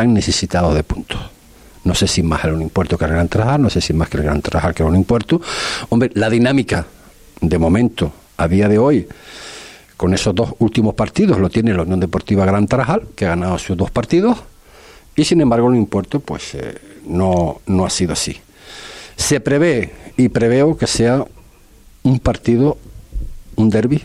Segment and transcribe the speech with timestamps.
[0.00, 1.20] están necesitados de puntos.
[1.84, 4.08] No sé si más el un impuesto que el Gran Trajal, no sé si más
[4.08, 5.42] que el Gran Trajal que el un impuesto.
[5.90, 6.86] Hombre, la dinámica
[7.42, 9.06] de momento, a día de hoy,
[9.98, 13.58] con esos dos últimos partidos, lo tiene la Unión Deportiva Gran Trajal, que ha ganado
[13.58, 14.38] sus dos partidos,
[15.16, 18.40] y sin embargo el impuesto pues eh, no, no ha sido así.
[19.16, 21.26] Se prevé y preveo que sea
[22.04, 22.78] un partido,
[23.56, 24.02] un derby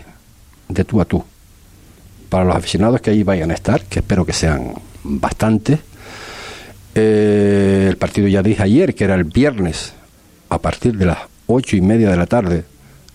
[0.67, 1.23] de tú a tú.
[2.27, 4.73] Para los aficionados que ahí vayan a estar, que espero que sean
[5.05, 5.79] bastantes,
[6.95, 9.93] eh, el partido ya dije ayer, que era el viernes,
[10.49, 12.63] a partir de las ocho y media de la tarde,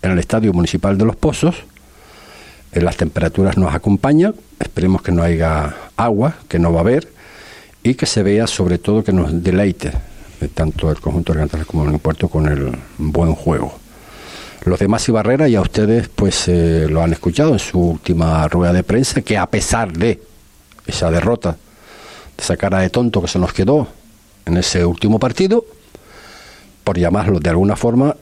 [0.02, 1.56] en el Estadio Municipal de Los Pozos.
[2.72, 7.08] En las temperaturas nos acompañan, esperemos que no haya agua, que no va a haber,
[7.82, 9.92] y que se vea sobre todo que nos deleite
[10.40, 13.74] eh, tanto el conjunto de como el puerto con el buen juego.
[14.64, 18.74] Los demás y Barrera ya ustedes pues eh, lo han escuchado en su última rueda
[18.74, 20.20] de prensa, que a pesar de
[20.86, 21.56] esa derrota
[22.40, 23.86] esa cara de tonto que se nos quedó
[24.46, 25.64] en ese último partido,
[26.84, 28.16] por llamarlo de alguna forma,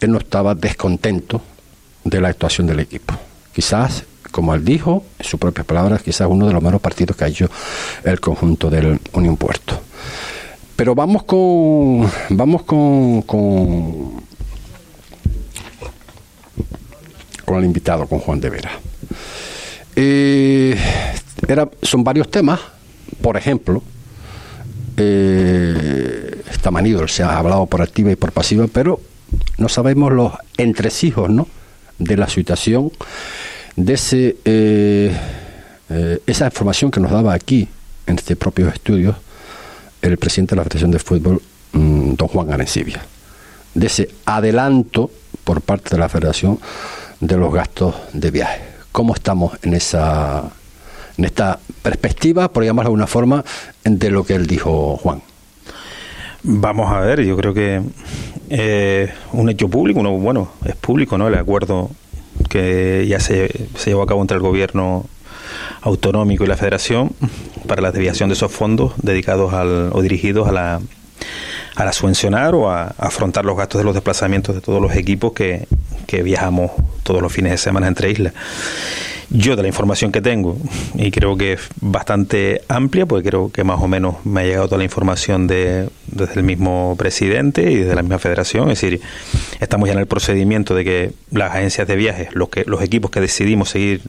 [0.00, 1.40] él no estaba descontento
[2.04, 3.14] de la actuación del equipo.
[3.52, 7.24] Quizás, como él dijo, en sus propias palabras, quizás uno de los menos partidos que
[7.24, 7.48] ha hecho
[8.04, 9.80] el conjunto del Unión Puerto.
[10.76, 12.10] Pero vamos con.
[12.30, 13.22] Vamos con.
[13.22, 14.22] con,
[17.44, 18.70] con el invitado, con Juan de Vera.
[19.96, 20.78] Eh,
[21.48, 22.60] era, son varios temas
[23.28, 23.82] por ejemplo,
[24.96, 26.70] eh, está
[27.08, 29.02] se ha hablado por activa y por pasiva, pero
[29.58, 31.46] no sabemos los entresijos ¿no?
[31.98, 32.90] de la situación,
[33.76, 35.14] de ese, eh,
[35.90, 37.68] eh, esa información que nos daba aquí,
[38.06, 39.14] en este propio estudio,
[40.00, 43.04] el presidente de la Federación de Fútbol, mm, don Juan Arencibia,
[43.74, 45.10] de ese adelanto
[45.44, 46.58] por parte de la Federación
[47.20, 48.62] de los gastos de viaje.
[48.90, 50.50] ¿Cómo estamos en esa
[51.18, 53.44] en esta perspectiva, por llamarlo de alguna forma,
[53.84, 55.20] de lo que él dijo Juan.
[56.44, 57.82] Vamos a ver, yo creo que
[58.48, 61.26] eh, un hecho público, uno, bueno, es público, ¿no?
[61.26, 61.90] El acuerdo
[62.48, 65.04] que ya se, llevó a cabo entre el gobierno
[65.82, 67.10] autonómico y la federación
[67.66, 70.80] para la desviación de esos fondos dedicados al, o dirigidos a la,
[71.74, 75.32] a la subvencionar o a, afrontar los gastos de los desplazamientos de todos los equipos
[75.32, 75.66] que,
[76.06, 76.70] que viajamos
[77.02, 78.32] todos los fines de semana entre islas.
[79.30, 80.56] Yo de la información que tengo,
[80.94, 84.66] y creo que es bastante amplia, porque creo que más o menos me ha llegado
[84.68, 89.02] toda la información de, desde el mismo presidente y desde la misma federación, es decir,
[89.60, 93.10] estamos ya en el procedimiento de que las agencias de viajes, los, que, los equipos
[93.10, 94.00] que decidimos seguir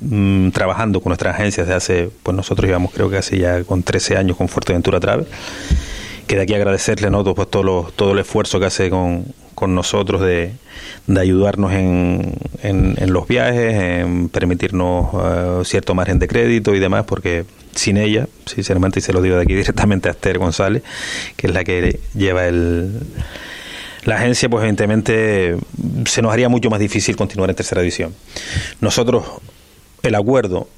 [0.00, 3.82] mm, trabajando con nuestras agencias de hace, pues nosotros llevamos creo que hace ya con
[3.82, 5.26] 13 años con Fuerteventura Travel,
[6.26, 7.24] que de aquí agradecerle ¿no?
[7.34, 9.24] pues, todo, todo el esfuerzo que hace con,
[9.54, 10.52] con nosotros de,
[11.06, 17.04] de ayudarnos en, en, los viajes, en permitirnos eh, cierto margen de crédito y demás,
[17.04, 17.44] porque
[17.74, 20.82] sin ella, sinceramente, y se lo digo de aquí directamente a Esther González,
[21.36, 23.00] que es la que lleva el,
[24.04, 25.56] la agencia, pues evidentemente
[26.06, 28.14] se nos haría mucho más difícil continuar en tercera división.
[28.80, 29.24] Nosotros,
[30.02, 30.68] el acuerdo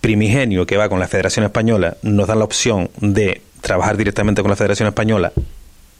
[0.00, 4.50] primigenio que va con la Federación Española nos da la opción de trabajar directamente con
[4.50, 5.32] la Federación Española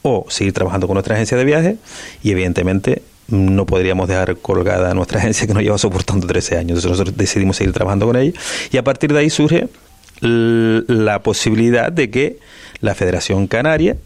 [0.03, 1.77] o seguir trabajando con nuestra agencia de viajes
[2.23, 6.71] y evidentemente no podríamos dejar colgada nuestra agencia que nos lleva soportando 13 años.
[6.79, 8.39] Entonces nosotros decidimos seguir trabajando con ella
[8.71, 9.69] y a partir de ahí surge
[10.21, 12.39] la posibilidad de que
[12.81, 13.97] la Federación Canaria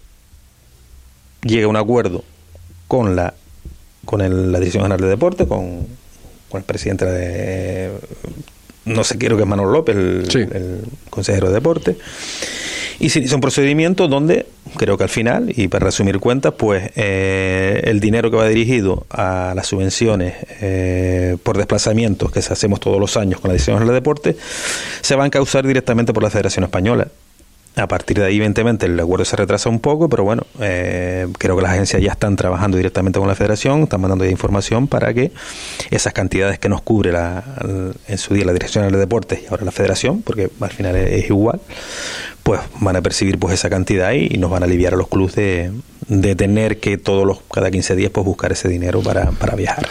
[1.42, 2.22] llegue a un acuerdo
[2.86, 3.34] con la
[4.04, 5.86] con la Dirección General de Deporte, con,
[6.48, 7.92] con el presidente de
[8.84, 11.97] no sé, quiero que es Manuel López, el, el consejero de deporte,
[13.02, 14.46] y se hizo un procedimiento donde,
[14.76, 19.06] creo que al final, y para resumir cuentas, pues eh, el dinero que va dirigido
[19.10, 23.92] a las subvenciones eh, por desplazamientos que hacemos todos los años con la Dirección del
[23.92, 24.36] Deporte,
[25.00, 27.08] se va a encauzar directamente por la Federación Española.
[27.74, 31.56] A partir de ahí, evidentemente, el acuerdo se retrasa un poco, pero bueno, eh, creo
[31.56, 35.14] que las agencias ya están trabajando directamente con la federación, están mandando ya información para
[35.14, 35.32] que
[35.90, 37.42] esas cantidades que nos cubre la,
[38.08, 41.30] en su día la Dirección de Deportes y ahora la federación, porque al final es
[41.30, 41.62] igual,
[42.42, 45.34] pues van a percibir pues esa cantidad y nos van a aliviar a los clubes
[45.34, 45.72] de,
[46.08, 49.88] de tener que todos los cada 15 días pues buscar ese dinero para, para viajar.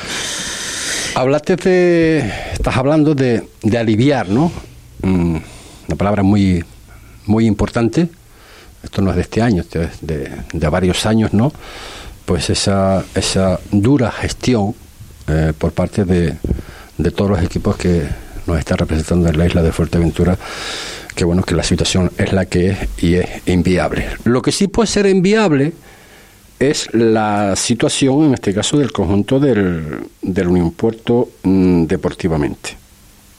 [1.16, 4.52] Hablaste de, estás hablando de, de aliviar, ¿no?
[5.02, 5.38] Mm,
[5.88, 6.64] una palabra muy,
[7.26, 8.10] muy importante.
[8.84, 11.52] Esto no es de este año, esto es de, de varios años, ¿no?
[12.26, 14.74] Pues esa, esa dura gestión
[15.28, 16.36] eh, por parte de,
[16.98, 18.08] de todos los equipos que
[18.48, 20.38] nos están representando en la isla de Fuerteventura
[21.16, 24.08] que bueno, que la situación es la que es y es inviable.
[24.24, 25.74] Lo que sí puede ser inviable
[26.60, 32.78] es la situación, en este caso, del conjunto del, del Unión Puerto mm, deportivamente.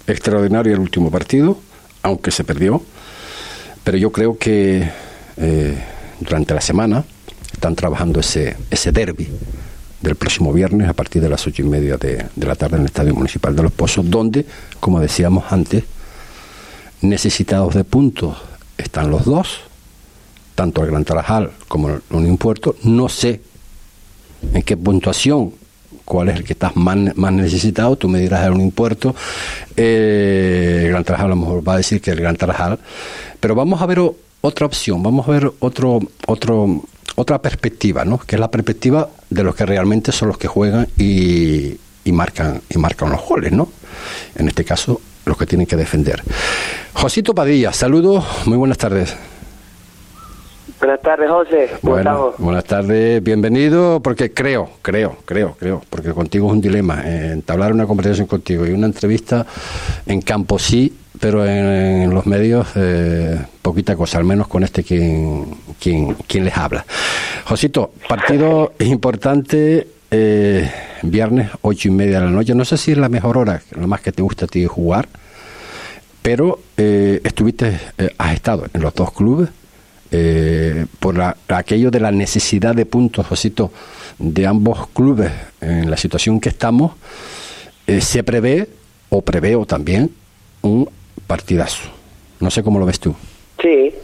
[0.07, 1.59] Extraordinario el último partido,
[2.03, 2.83] aunque se perdió.
[3.85, 4.89] Pero yo creo que
[5.37, 5.79] eh,
[6.21, 7.05] durante la semana
[7.53, 9.29] están trabajando ese, ese derby
[10.01, 12.83] del próximo viernes a partir de las ocho y media de, de la tarde en
[12.83, 14.47] el Estadio Municipal de Los Pozos, donde,
[14.81, 15.85] como decíamos antes,
[17.01, 18.37] necesitados de puntos
[18.79, 19.61] están los dos,
[20.55, 22.77] tanto el Gran Tarajal como el Unión Puerto.
[22.83, 23.41] No sé
[24.53, 25.55] en qué puntuación,
[26.05, 29.15] cuál es el que estás más, más necesitado, tú me dirás el Unión Puerto.
[29.77, 32.79] Eh, el Gran Tarajal a lo mejor va a decir que el Gran Tarajal.
[33.41, 34.01] Pero vamos a ver
[34.41, 36.83] otra opción, vamos a ver otro, otro,
[37.17, 38.19] otra perspectiva, ¿no?
[38.19, 42.61] que es la perspectiva de los que realmente son los que juegan y, y marcan,
[42.69, 43.69] y marcan los goles, ¿no?
[44.35, 46.23] En este caso, los que tienen que defender.
[46.95, 49.17] Josito Padilla, saludos, muy buenas tardes.
[50.83, 51.71] Buenas tardes, José.
[51.81, 57.31] Bueno, buenas tardes, bienvenido, porque creo, creo, creo, creo, porque contigo es un dilema, eh,
[57.31, 59.47] entablar una conversación contigo y una entrevista
[60.07, 65.55] en campo sí, pero en, los medios eh, poquita cosa, al menos con este quien,
[65.81, 66.85] quien, quien les habla.
[67.45, 70.69] Josito, partido importante, eh,
[71.03, 73.87] viernes, ocho y media de la noche, no sé si es la mejor hora, lo
[73.87, 75.09] más que te gusta a ti jugar,
[76.23, 77.79] pero eh, estuviste,
[78.19, 79.49] has estado en los dos clubes,
[80.13, 83.71] eh, por la, aquello de la necesidad de puntos, Josito,
[84.19, 86.93] de ambos clubes en la situación que estamos,
[87.87, 88.69] eh, se prevé,
[89.09, 90.11] o preveo también,
[90.61, 90.89] un
[91.27, 91.89] partidazo.
[92.41, 93.15] No sé cómo lo ves tú.
[93.61, 93.95] Sí,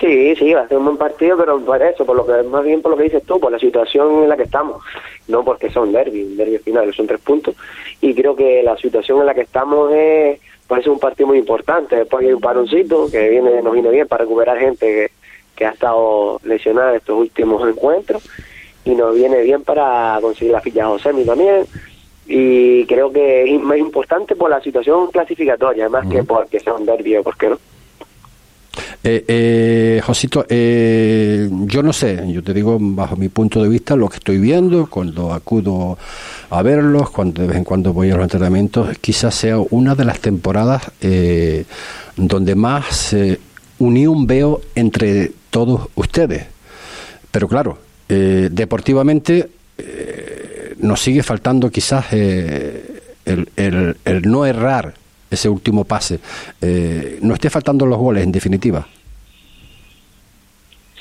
[0.00, 2.64] sí, sí, va a ser un buen partido, pero por eso, por lo que más
[2.64, 4.82] bien por lo que dices tú, por la situación en la que estamos,
[5.28, 7.54] no porque son derby, un derby final, son tres puntos,
[8.00, 10.40] y creo que la situación en la que estamos es
[10.80, 11.96] ser un partido muy importante.
[11.96, 15.21] Después hay un paroncito que viene nos viene bien para recuperar gente que,
[15.62, 18.28] que ha estado lesionada estos últimos encuentros
[18.84, 21.64] y nos viene bien para conseguir la ficha Josemi también.
[22.26, 26.84] Y creo que es más importante por la situación clasificatoria, más que porque sea un
[26.84, 27.58] derbi o porque no.
[29.04, 33.94] Eh, eh, Josito, eh, yo no sé, yo te digo bajo mi punto de vista
[33.94, 35.98] lo que estoy viendo cuando acudo
[36.50, 40.04] a verlos, cuando de vez en cuando voy a los entrenamientos, quizás sea una de
[40.04, 41.64] las temporadas eh,
[42.16, 43.38] donde más eh,
[43.82, 46.46] unión veo entre todos ustedes.
[47.30, 49.48] Pero claro, eh, deportivamente
[49.78, 54.94] eh, nos sigue faltando quizás eh, el, el- no errar
[55.30, 56.18] ese último pase.
[56.60, 58.86] Eh, no esté faltando los goles, en definitiva.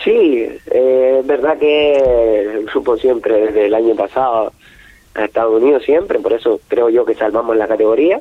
[0.04, 4.52] Sí, eh, es verdad que grupo siempre, desde el año pasado,
[5.14, 8.20] ha estado unido siempre, por eso creo yo que salvamos la categoría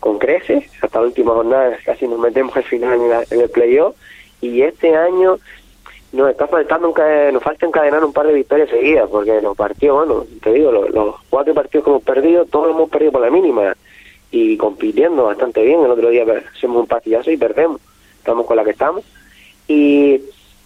[0.00, 0.64] con creces.
[0.82, 3.96] Hasta la última jornada casi nos metemos al final en, la- en el playoff.
[4.40, 5.38] Y este año
[6.12, 10.06] nos está faltando, enca- nos falta encadenar un par de victorias seguidas, porque los partidos,
[10.06, 13.20] bueno, te digo, los, los cuatro partidos que hemos perdido, todos los hemos perdido por
[13.22, 13.74] la mínima.
[14.30, 15.80] Y compitiendo bastante bien.
[15.82, 16.24] El otro día
[16.54, 17.80] hacemos un partidazo y perdemos.
[18.18, 19.02] Estamos con la que estamos.
[19.66, 20.20] Y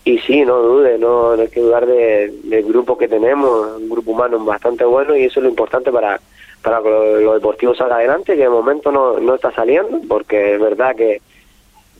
[0.04, 3.88] y sí, no dude, no, no hay que dudar de, del grupo que tenemos, un
[3.88, 6.20] grupo humano bastante bueno y eso es lo importante para,
[6.62, 10.54] para que lo, lo deportivo salga adelante, que de momento no, no está saliendo, porque
[10.54, 11.20] es verdad que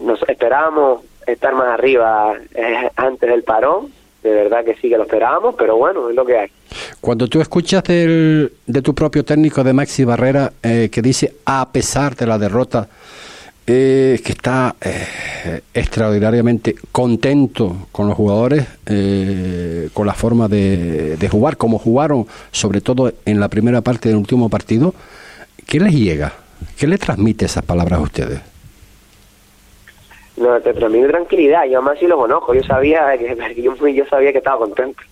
[0.01, 3.93] nos esperábamos estar más arriba eh, antes del parón,
[4.23, 6.51] de verdad que sí que lo esperábamos, pero bueno, es lo que hay.
[7.01, 11.69] Cuando tú escuchas del, de tu propio técnico de Maxi Barrera eh, que dice, a
[11.71, 12.89] pesar de la derrota,
[13.67, 21.29] eh, que está eh, extraordinariamente contento con los jugadores, eh, con la forma de, de
[21.29, 24.95] jugar, como jugaron, sobre todo en la primera parte del último partido,
[25.67, 26.33] ¿qué les llega?
[26.77, 28.41] ¿Qué le transmite esas palabras a ustedes?
[30.37, 34.39] No, te transmite tranquilidad, yo además sí lo conozco, yo sabía que yo, sabía que
[34.39, 35.03] estaba contento.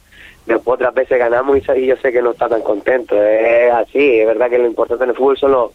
[0.47, 4.27] Después otras veces ganamos y, yo sé que no está tan contento, es así, es
[4.27, 5.71] verdad que lo importante en el fútbol son los,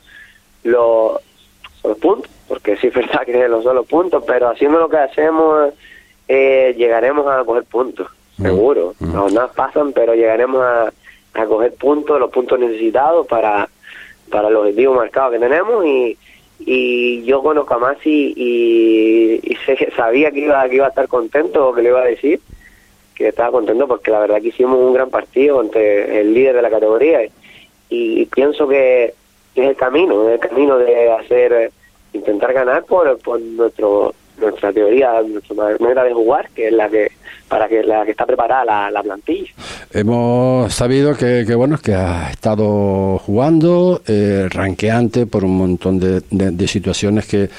[0.64, 1.22] los,
[1.90, 4.98] los puntos, porque sí es verdad que no son los puntos, pero haciendo lo que
[4.98, 5.74] hacemos
[6.28, 8.08] eh, llegaremos a coger puntos,
[8.42, 8.94] seguro.
[9.00, 10.92] Las jornadas pasan, pero llegaremos a,
[11.34, 13.70] a coger puntos, los puntos necesitados para,
[14.30, 16.18] para el objetivo marcado que tenemos y,
[16.60, 19.58] y yo conozco a Masi y, y
[19.96, 22.40] sabía que iba, que iba a estar contento o que le iba a decir
[23.14, 26.62] que estaba contento porque la verdad que hicimos un gran partido entre el líder de
[26.62, 27.30] la categoría y,
[27.90, 29.14] y pienso que
[29.64, 31.72] es el camino, es el camino de hacer, eh,
[32.14, 37.10] intentar ganar por, por nuestro nuestra teoría, nuestra manera de jugar, que es la que
[37.48, 39.48] para que la que está preparada la, la plantilla.
[39.94, 46.20] Hemos sabido que, que, bueno que has estado jugando, eh, ranqueante por un montón de,
[46.32, 47.50] de- de situaciones que,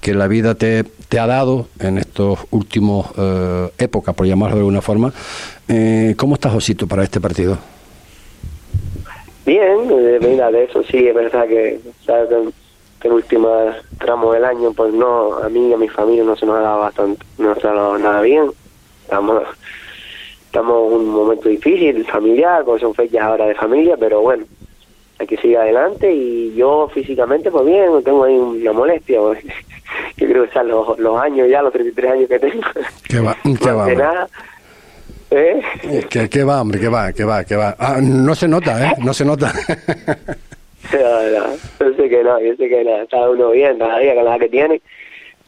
[0.00, 4.60] que la vida te, te ha dado en estos últimos eh, épocas, por llamarlo de
[4.60, 5.12] alguna forma.
[5.66, 7.58] Eh, ¿Cómo estás, Osito, para este partido?
[9.46, 12.50] Bien, eh, mira, de eso sí, es verdad que, sabes que
[12.94, 13.48] este último
[13.98, 16.60] tramo del año, pues no, a mí y a mi familia no se nos ha
[16.60, 18.50] dado bastante, no se ha dado nada bien.
[19.04, 19.42] Estamos,
[20.44, 24.44] estamos en un momento difícil, familiar, con son fechas ahora de familia, pero bueno,
[25.18, 29.42] hay que seguir adelante y yo físicamente, pues bien, tengo ahí una molestia, pues,
[30.18, 32.62] yo creo que son los, los años ya, los 33 años que tengo.
[33.08, 33.34] ¿Qué va?
[33.42, 33.94] ¿Qué va?
[33.94, 34.28] nada.
[35.30, 35.62] ¿Eh?
[36.10, 36.80] ¿Qué, ¿Qué, va, hombre?
[36.80, 37.12] ¿Qué va?
[37.12, 37.44] ¿Qué va?
[37.44, 37.76] ¿Qué va?
[37.78, 38.94] Ah, no se nota, ¿eh?
[38.98, 39.52] No se nota.
[40.92, 44.24] no, no, yo sé que no, yo sé que no, está uno bien todavía con
[44.24, 44.82] la que tiene,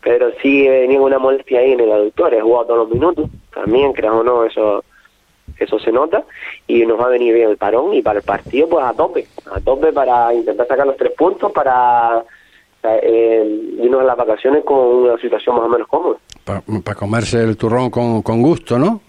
[0.01, 3.31] pero sí he venido una molestia ahí en el aductor, he jugado todos los minutos,
[3.53, 4.85] también, creo o no, eso
[5.59, 6.25] eso se nota
[6.67, 9.27] y nos va a venir bien el parón y para el partido pues a tope,
[9.51, 12.25] a tope para intentar sacar los tres puntos para
[12.83, 16.19] eh, irnos a las vacaciones con una situación más o menos cómoda.
[16.45, 19.01] Para comerse el turrón con, con gusto, ¿no?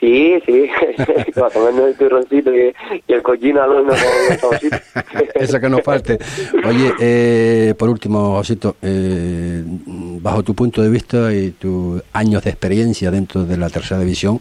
[0.00, 0.68] Sí, sí,
[1.34, 2.74] para comernos el turroncito y,
[3.06, 3.94] el cochino al horno
[5.34, 6.18] Eso que no falte.
[6.66, 12.50] Oye, eh, por último, Josito, eh, bajo tu punto de vista y tus años de
[12.50, 14.40] experiencia dentro de la tercera división,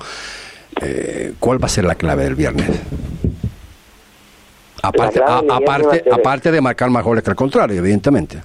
[0.81, 2.67] eh, ¿cuál va a ser la clave del viernes?
[4.81, 8.39] Aparte, aparte, aparte de marcar más goles que el contrario, evidentemente.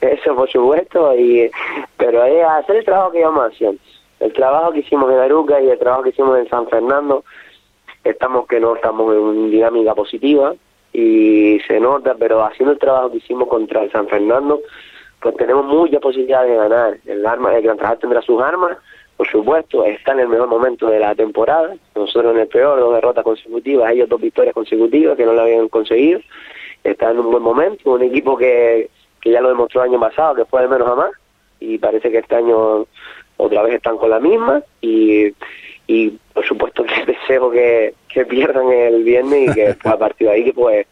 [0.00, 1.50] Eso, por supuesto, y,
[1.96, 3.78] pero es hacer el trabajo que llevamos haciendo.
[4.22, 7.24] El trabajo que hicimos en Aruca y el trabajo que hicimos en San Fernando,
[8.04, 10.54] estamos que no estamos en una dinámica positiva
[10.92, 14.60] y se nota, pero haciendo el trabajo que hicimos contra el San Fernando,
[15.20, 16.98] pues tenemos mucha posibilidad de ganar.
[17.04, 18.78] El arma, el Gran Trabajador tendrá sus armas,
[19.16, 21.74] por supuesto, está en el mejor momento de la temporada.
[21.96, 25.68] Nosotros en el peor, dos derrotas consecutivas, ellos dos victorias consecutivas que no lo habían
[25.68, 26.20] conseguido.
[26.84, 28.88] Está en un buen momento, un equipo que,
[29.20, 31.10] que ya lo demostró el año pasado, que fue de menos a más,
[31.60, 32.86] y parece que este año
[33.42, 35.32] otra vez están con la misma, y,
[35.86, 40.34] y por supuesto que deseo que, que pierdan el viernes y que a partir de
[40.34, 40.86] ahí, que pues,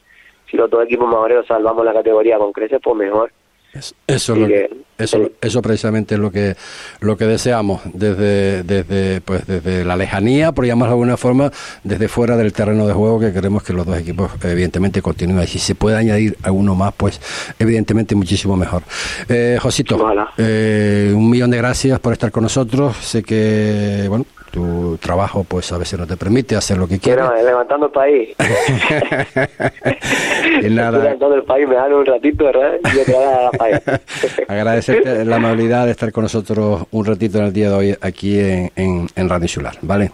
[0.50, 3.33] si los dos equipos mayoreros salvamos la categoría con creces, pues mejor
[3.72, 4.36] eso,
[4.98, 6.56] eso, eso precisamente es lo que
[7.00, 11.52] lo que deseamos desde desde pues desde la lejanía, por llamarlo de alguna forma,
[11.84, 15.44] desde fuera del terreno de juego que queremos que los dos equipos evidentemente continúen.
[15.44, 17.20] Y si se puede añadir alguno más, pues
[17.58, 18.82] evidentemente muchísimo mejor.
[19.28, 19.98] Eh, Josito,
[20.36, 22.96] eh, un millón de gracias por estar con nosotros.
[22.96, 27.25] Sé que bueno tu trabajo pues a veces no te permite hacer lo que quieres.
[27.25, 28.37] Bueno, levantando el país.
[30.62, 30.99] y nada.
[30.99, 32.73] levantando el país, me dan un ratito, ¿verdad?
[32.95, 33.80] Yo te la país.
[34.49, 38.38] Agradecerte la amabilidad de estar con nosotros un ratito en el día de hoy aquí
[38.38, 40.11] en, en, en Radio Insular, ¿vale?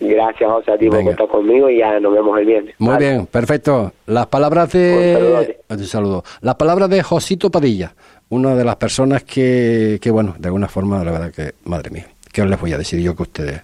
[0.00, 2.74] Gracias, José, a ti por estar conmigo y ya nos vemos el viernes.
[2.78, 3.92] Muy bien, perfecto.
[4.06, 5.58] Las palabras de...
[5.68, 6.22] Un saludo.
[6.40, 7.94] Las palabras de Josito Padilla,
[8.28, 12.06] una de las personas que, que, bueno, de alguna forma, la verdad que, madre mía,
[12.32, 13.60] ¿Qué les voy a decir yo que ustedes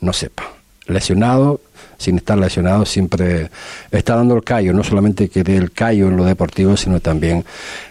[0.00, 0.46] no sepan?
[0.86, 1.60] Lesionado,
[1.98, 3.50] sin estar lesionado, siempre
[3.90, 4.72] está dando el callo.
[4.72, 7.44] No solamente que dé el callo en lo deportivo, sino también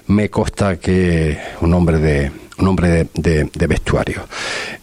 [0.08, 4.28] me consta que un hombre de un hombre de, vestuario.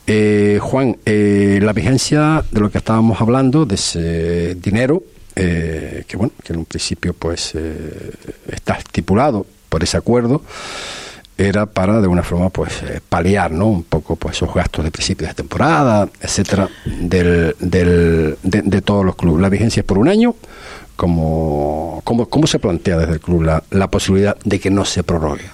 [0.07, 5.03] Eh, Juan, eh, la vigencia de lo que estábamos hablando, de ese dinero,
[5.35, 7.55] eh, que bueno, que en un principio pues
[8.47, 10.43] está estipulado por ese acuerdo,
[11.37, 14.91] era para de una forma pues eh, paliar no un poco pues esos gastos de
[14.91, 19.43] principio de temporada etcétera del, del de, todos los clubes.
[19.43, 20.35] La vigencia es por un año
[20.97, 25.03] como cómo, cómo se plantea desde el club la, la posibilidad de que no se
[25.03, 25.45] prorrogue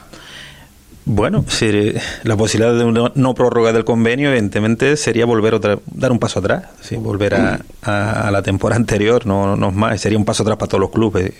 [1.06, 6.12] bueno, si la posibilidad de una no prórroga del convenio, evidentemente, sería volver otra, dar
[6.12, 6.96] un paso atrás, ¿sí?
[6.96, 10.80] volver a, a, la temporada anterior, no, no más, sería un paso atrás para todos
[10.80, 11.32] los clubes.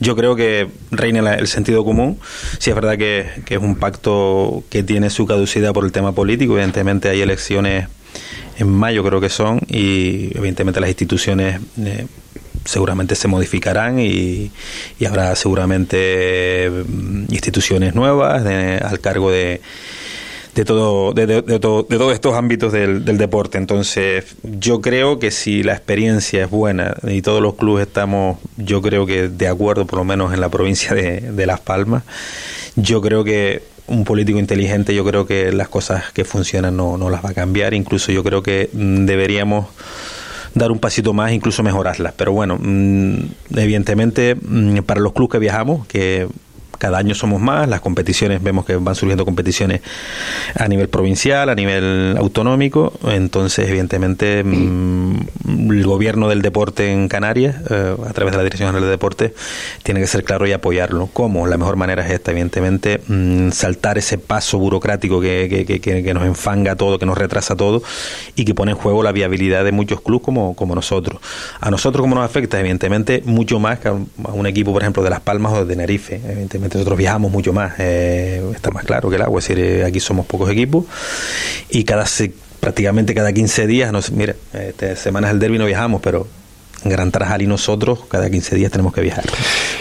[0.00, 2.18] Yo creo que reina el sentido común.
[2.58, 6.12] Si es verdad que, que, es un pacto que tiene su caducidad por el tema
[6.12, 7.88] político, evidentemente hay elecciones
[8.58, 11.60] en mayo, creo que son, y evidentemente las instituciones.
[11.78, 12.06] Eh,
[12.64, 14.50] seguramente se modificarán y,
[15.06, 19.60] habrá seguramente mm, instituciones nuevas al cargo de,
[20.54, 23.58] de todo de, de, de, todos estos ámbitos del, del, deporte.
[23.58, 28.80] Entonces yo creo que si la experiencia es buena y todos los clubes estamos yo
[28.80, 32.04] creo que de acuerdo por lo menos en la provincia de, de Las Palmas
[32.76, 37.10] yo creo que un político inteligente yo creo que las cosas que funcionan no, no
[37.10, 37.74] las va a cambiar.
[37.74, 39.66] Incluso yo creo que mm, deberíamos
[40.54, 42.14] dar un pasito más, incluso mejorarlas.
[42.16, 43.16] Pero bueno, mm,
[43.56, 46.28] evidentemente mm, para los clubes que viajamos, que
[46.84, 49.80] cada año somos más, las competiciones, vemos que van surgiendo competiciones
[50.54, 57.56] a nivel provincial, a nivel autonómico, entonces evidentemente mm, el gobierno del deporte en Canarias,
[57.70, 59.32] eh, a través de la Dirección General de Deporte,
[59.82, 61.08] tiene que ser claro y apoyarlo.
[61.10, 61.46] ¿Cómo?
[61.46, 66.24] La mejor manera es esta, evidentemente, mm, saltar ese paso burocrático que, que, que, nos
[66.26, 67.82] enfanga todo, que nos retrasa todo
[68.36, 71.18] y que pone en juego la viabilidad de muchos clubes como, como nosotros.
[71.62, 72.60] A nosotros, como nos afecta?
[72.60, 76.20] Evidentemente, mucho más que a un equipo, por ejemplo, de Las Palmas o de Tenerife.
[76.22, 79.84] Evidentemente, nosotros viajamos mucho más, eh, está más claro que el agua, es decir, eh,
[79.84, 80.84] aquí somos pocos equipos
[81.70, 82.04] y cada
[82.60, 86.26] prácticamente cada 15 días, no mire, este, semanas del derby no viajamos, pero
[86.84, 89.24] en Gran Tarajal y nosotros cada 15 días tenemos que viajar.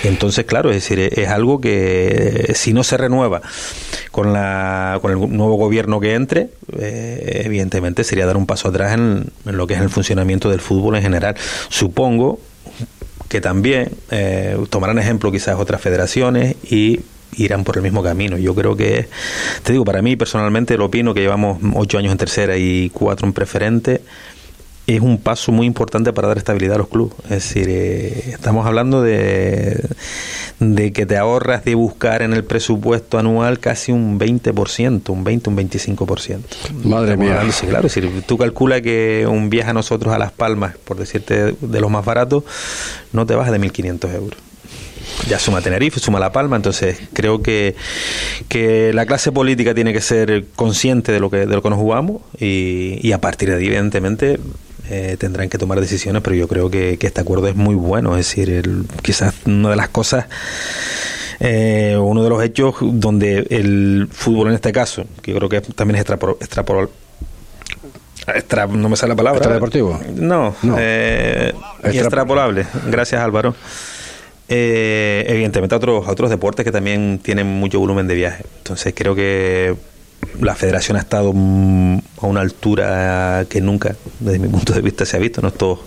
[0.03, 3.41] Entonces, claro, es decir, es algo que si no se renueva
[4.11, 8.93] con, la, con el nuevo gobierno que entre, eh, evidentemente sería dar un paso atrás
[8.93, 11.35] en, lo que es el funcionamiento del fútbol en general.
[11.69, 12.39] Supongo
[13.33, 16.99] que también eh, tomarán ejemplo quizás otras federaciones y
[17.35, 18.37] irán por el mismo camino.
[18.37, 19.07] Yo creo que,
[19.63, 23.25] te digo, para mí personalmente lo opino que llevamos ocho años en tercera y cuatro
[23.25, 24.01] en preferente
[24.85, 27.15] es un paso muy importante para dar estabilidad a los clubes.
[27.23, 29.83] Es decir, eh, estamos hablando de,
[30.63, 35.49] de que te ahorras de buscar en el presupuesto anual casi un 20%, un 20,
[35.49, 36.39] un 25%.
[36.83, 37.41] Madre mía.
[37.67, 41.55] claro, es decir, tú calculas que un viaje a nosotros a Las Palmas, por decirte
[41.59, 42.43] de los más baratos,
[43.11, 44.37] no te baja de 1.500 euros
[45.27, 47.75] ya suma Tenerife, suma La Palma, entonces creo que,
[48.47, 51.79] que la clase política tiene que ser consciente de lo que, de lo que nos
[51.79, 54.39] jugamos y, y a partir de ahí, evidentemente,
[54.93, 58.15] eh, tendrán que tomar decisiones, pero yo creo que, este acuerdo es muy bueno.
[58.15, 60.25] Es decir, el, quizás una de las cosas,
[61.39, 65.61] eh, uno de los hechos donde el fútbol en este caso, que yo creo que
[65.61, 66.91] también es extrapolable.
[68.27, 69.51] Extra, no me sale la palabra.
[69.51, 69.99] deportivo?
[70.15, 72.67] No, Eh, extrapolable.
[72.85, 73.55] Gracias, Álvaro.
[74.47, 78.45] Eh, evidentemente a otros, a otros deportes que también tienen mucho volumen de viaje.
[78.59, 79.75] Entonces creo que
[80.41, 85.17] la federación ha estado a una altura que nunca, desde mi punto de vista, se
[85.17, 85.79] ha visto en estos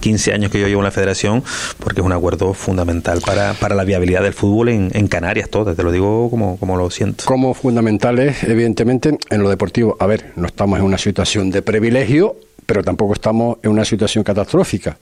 [0.00, 1.42] 15 años que yo llevo en la federación,
[1.78, 5.76] porque es un acuerdo fundamental para, para la viabilidad del fútbol en, en Canarias, todas,
[5.76, 7.24] te lo digo como, como lo siento.
[7.24, 11.62] Como fundamental es, evidentemente, en lo deportivo, a ver, no estamos en una situación de
[11.62, 14.96] privilegio, pero tampoco estamos en una situación catastrófica.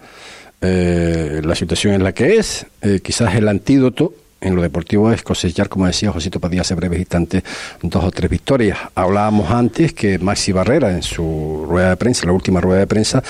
[0.62, 5.22] Eh, la situación en la que es, eh, quizás el antídoto en lo deportivo es
[5.22, 7.42] cosechar, como decía Josito Padilla hace breves instantes,
[7.82, 8.78] dos o tres victorias.
[8.94, 13.22] Hablábamos antes que Maxi Barrera, en su rueda de prensa, la última rueda de prensa,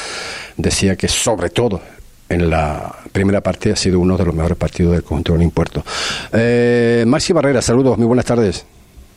[0.57, 1.81] decía que sobre todo
[2.29, 5.83] en la primera parte ha sido uno de los mejores partidos del conjunto de Impuerto.
[6.33, 8.65] Eh, Maxi Barrera, saludos, muy buenas tardes.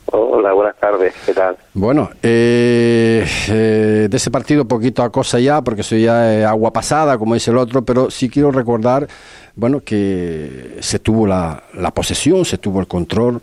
[0.06, 1.56] Hola, buenas tardes, ¿qué tal?
[1.72, 7.16] Bueno, eh, eh, de ese partido poquito a cosa ya, porque eso ya agua pasada,
[7.16, 9.08] como dice el otro, pero sí quiero recordar
[9.56, 13.40] bueno, que se tuvo la, la posesión, se tuvo el control,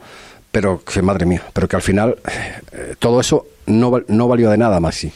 [0.52, 2.17] pero que, madre mía, pero que al final
[2.74, 5.12] eh, todo eso no, no valió de nada, Maxi.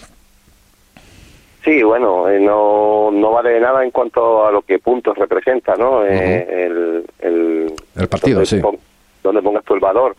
[1.63, 5.75] Sí, bueno, eh, no, no vale de nada en cuanto a lo que puntos representa,
[5.75, 6.05] ¿no?
[6.05, 8.61] Eh, el, el, partido, sí.
[9.23, 10.15] donde pongas tú el valor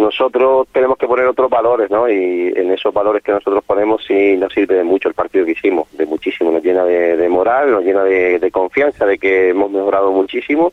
[0.00, 2.08] nosotros tenemos que poner otros valores, ¿no?
[2.08, 5.52] Y en esos valores que nosotros ponemos sí nos sirve de mucho el partido que
[5.52, 10.10] hicimos, de muchísimo, nos llena de, moral, nos llena de, confianza de que hemos mejorado
[10.10, 10.72] muchísimo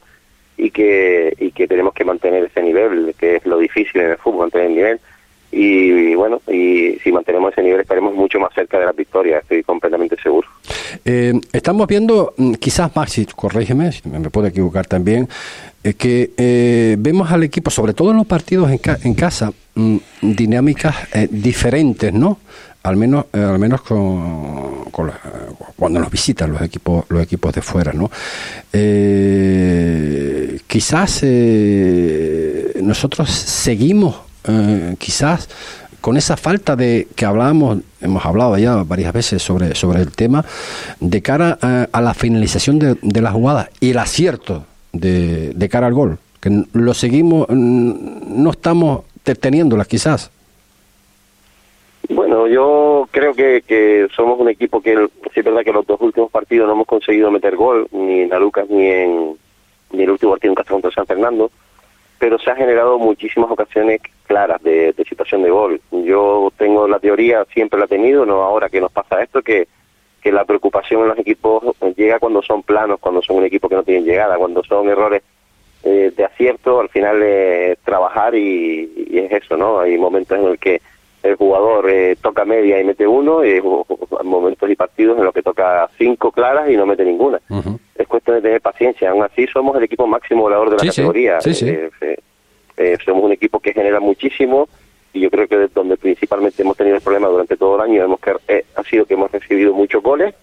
[0.56, 4.18] y que, y que tenemos que mantener ese nivel, que es lo difícil en el
[4.18, 5.00] fútbol, mantener el nivel.
[5.52, 9.64] Y, bueno, y si mantenemos ese nivel estaremos mucho más cerca de la victoria, estoy
[9.64, 10.48] completamente seguro.
[11.06, 15.28] Eh, estamos viendo, mm, quizás Maxi, corrígeme, me puedo equivocar también,
[15.94, 20.96] que eh, vemos al equipo, sobre todo en los partidos en, en casa, mm, dinámicas
[21.14, 22.40] eh, diferentes, ¿no?
[22.84, 24.86] Al menos, eh, al menos con,
[25.76, 28.10] cuando nos visitan los equipos, los equipos de fuera, ¿no?
[30.68, 31.24] quizás
[32.82, 34.16] nosotros seguimos,
[34.98, 35.50] quizás
[36.02, 40.46] con esa falta de que hablábamos, hemos hablado ya varias veces sobre, sobre el tema,
[41.00, 45.88] de cara a, la finalización de, de la jugada y el acierto de, de cara
[45.88, 50.32] al gol, que lo seguimos, no estamos deteniéndolas quizás.
[52.10, 56.00] Bueno, yo creo que, que somos un equipo que, sí es verdad que los dos
[56.00, 59.38] últimos partidos no hemos conseguido meter gol, ni en Lucas ni en
[59.92, 61.50] ni el último partido en Castro contra San Fernando,
[62.20, 65.82] pero se ha generado muchísimas ocasiones claras de, de, situación de gol.
[65.92, 69.68] Yo tengo la teoría, siempre la he tenido, no ahora que nos pasa esto, que
[70.28, 71.64] que la preocupación en los equipos
[71.96, 75.24] llega cuando son planos, cuando son un equipo que no tienen llegada, cuando son errores
[75.84, 79.80] eh, de acierto, al final es trabajar y, es eso, ¿no?
[79.80, 80.82] Hay momentos en los que
[81.24, 83.62] el jugador eh, toca media y mete uno, y
[84.24, 87.42] momentos y partidos en los que toca cinco claras y no mete ninguna.
[87.96, 89.10] Es cuestión de tener paciencia.
[89.12, 91.40] Aún así, somos el equipo máximo volador de la categoría.
[92.78, 94.70] Eh, somos un equipo que genera muchísimo
[95.12, 98.04] y yo creo que de donde principalmente hemos tenido el problema durante todo el año
[98.04, 100.36] hemos que, eh, ha sido que hemos recibido muchos goles,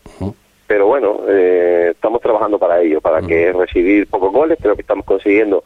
[0.66, 5.04] pero bueno, eh, estamos trabajando para ello, para que recibir pocos goles, creo que estamos
[5.04, 5.62] consiguiendo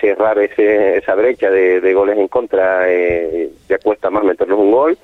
[0.00, 4.98] cerrar ese, esa brecha de, goles en contra, eh, ya cuesta más meternos un gol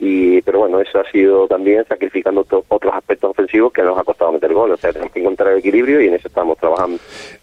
[0.00, 4.32] y pero bueno, eso ha sido también sacrificando otros aspectos ofensivos que nos ha costado
[4.32, 4.70] meter gol.
[4.70, 6.98] O sea, tenemos que encontrar el equilibrio y en eso estamos trabajando.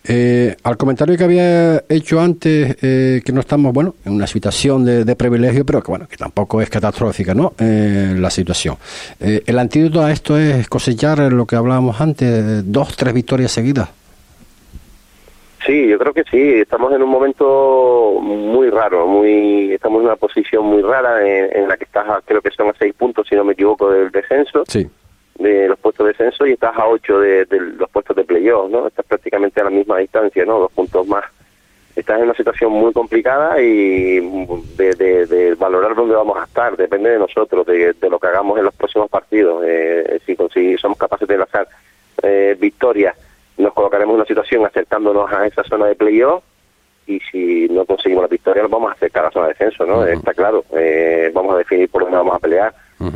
[0.08, 4.86] Eh, al comentario que había hecho antes, eh, que no estamos, bueno, en una situación
[4.86, 7.54] de, privilegio, pero que bueno, que tampoco es catastrófica, ¿no?
[7.60, 8.78] Eh, la situación.
[9.20, 13.90] el antídoto a esto es cosechar lo que hablábamos antes, dos, tres victorias seguidas.
[15.66, 16.60] Sí, yo creo que sí.
[16.60, 21.76] Estamos en un momento muy raro, muy estamos en una posición muy rara en, la
[21.76, 24.88] que estás, creo que son a seis puntos, si no me equivoco, del descenso, sí.
[25.40, 28.88] de los puestos de descenso, y estás a ocho de, los puestos de playoff, ¿no?
[28.88, 30.60] Estás prácticamente a la misma distancia, ¿no?
[30.60, 31.26] Dos puntos más.
[31.96, 34.20] Estás en una situación muy complicada y
[34.78, 38.76] de, valorar dónde vamos a estar, depende de nosotros, de, lo que hagamos en los
[38.76, 39.64] próximos partidos.
[39.66, 41.68] Eh, si, si somos capaces de lanzar
[42.22, 43.16] eh, victorias
[43.58, 46.44] nos colocaremos en una situación acercándonos a esa zona de playoff
[47.08, 49.86] y si no conseguimos la victoria nos vamos a acercar a la zona de descenso,
[49.86, 50.06] ¿no?
[50.06, 52.74] Está claro, eh, vamos a definir por dónde vamos a pelear.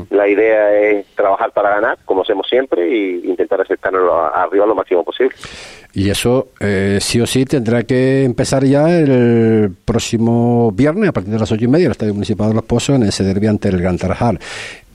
[0.09, 5.03] La idea es trabajar para ganar, como hacemos siempre, e intentar acercarnos arriba lo máximo
[5.03, 5.35] posible.
[5.93, 11.33] Y eso eh, sí o sí tendrá que empezar ya el próximo viernes a partir
[11.33, 13.47] de las ocho y media en el Estadio Municipal de Los Pozos en ese derbi
[13.47, 14.39] ante el Gran Tarajal.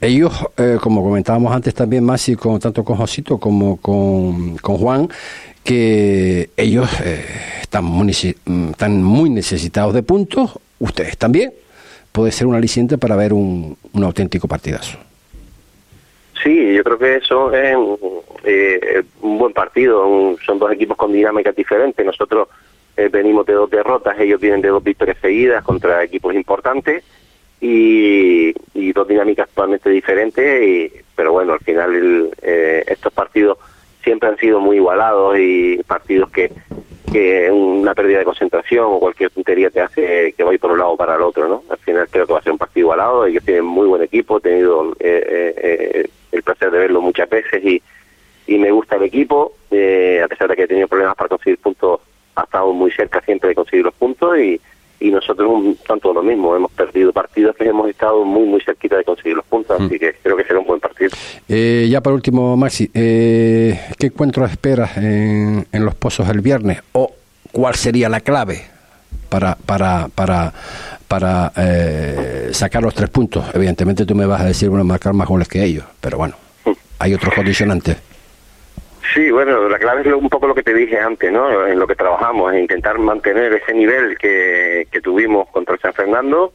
[0.00, 4.76] Ellos, eh, como comentábamos antes también, más y con, tanto con Josito como con, con
[4.76, 5.08] Juan,
[5.64, 7.24] que ellos eh,
[7.62, 11.52] están, muy, están muy necesitados de puntos, ustedes también.
[12.14, 14.96] Puede ser un aliciente para ver un, un auténtico partidazo.
[16.40, 17.76] Sí, yo creo que eso es
[18.44, 20.36] eh, un buen partido.
[20.46, 22.06] son dos equipos con dinámicas diferentes.
[22.06, 22.48] Nosotros
[23.10, 27.02] venimos de dos derrotas, ellos vienen de dos victorias seguidas contra equipos importantes
[27.60, 33.58] y, dos dinámicas totalmente diferentes, y, pero bueno, al final eh, estos partidos
[34.04, 36.52] siempre han sido muy igualados y partidos que,
[37.14, 40.96] que una pérdida de concentración o cualquier tontería te hace que vaya por un lado
[40.96, 41.62] para el otro, ¿no?
[41.70, 44.38] Al final creo que va a ser un partido igualado, ellos tienen muy buen equipo,
[44.38, 47.80] he tenido eh, eh, el placer de verlo muchas veces y,
[48.48, 52.00] y me gusta el equipo, a pesar de que he tenido problemas para conseguir puntos,
[52.34, 54.60] ha estado muy cerca siempre de conseguir los puntos y
[55.04, 58.96] y nosotros un tanto lo mismo, hemos perdido partidos que hemos estado muy muy cerquita
[58.96, 59.98] de conseguir los puntos, así mm.
[59.98, 61.10] que creo que será un buen partido.
[61.46, 66.80] Eh, ya por último, Maxi, eh, ¿qué encuentro esperas en, en los pozos el viernes?
[66.92, 67.12] ¿O
[67.52, 68.62] cuál sería la clave
[69.28, 70.54] para, para, para,
[71.06, 73.44] para eh, sacar los tres puntos?
[73.52, 76.72] Evidentemente tú me vas a decir, bueno, marcar más goles que ellos, pero bueno, mm.
[77.00, 77.98] hay otros condicionantes.
[79.12, 81.66] Sí, bueno, la clave es un poco lo que te dije antes, ¿no?
[81.66, 85.92] En lo que trabajamos, en intentar mantener ese nivel que, que tuvimos contra el San
[85.92, 86.52] Fernando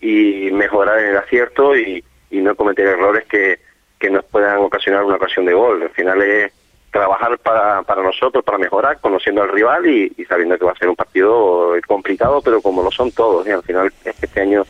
[0.00, 3.58] y mejorar en el acierto y, y no cometer errores que,
[3.98, 5.82] que nos puedan ocasionar una ocasión de gol.
[5.82, 6.52] Al final es
[6.90, 10.88] trabajar para, para nosotros, para mejorar, conociendo al rival y, sabiendo que va a ser
[10.88, 13.46] un partido complicado, pero como lo son todos.
[13.46, 13.52] ¿eh?
[13.52, 14.64] Al final es este año,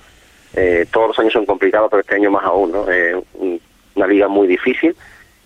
[0.54, 2.90] eh, todos los años son complicados, pero este año más aún, ¿no?
[2.90, 3.16] Es
[3.94, 4.96] una liga muy difícil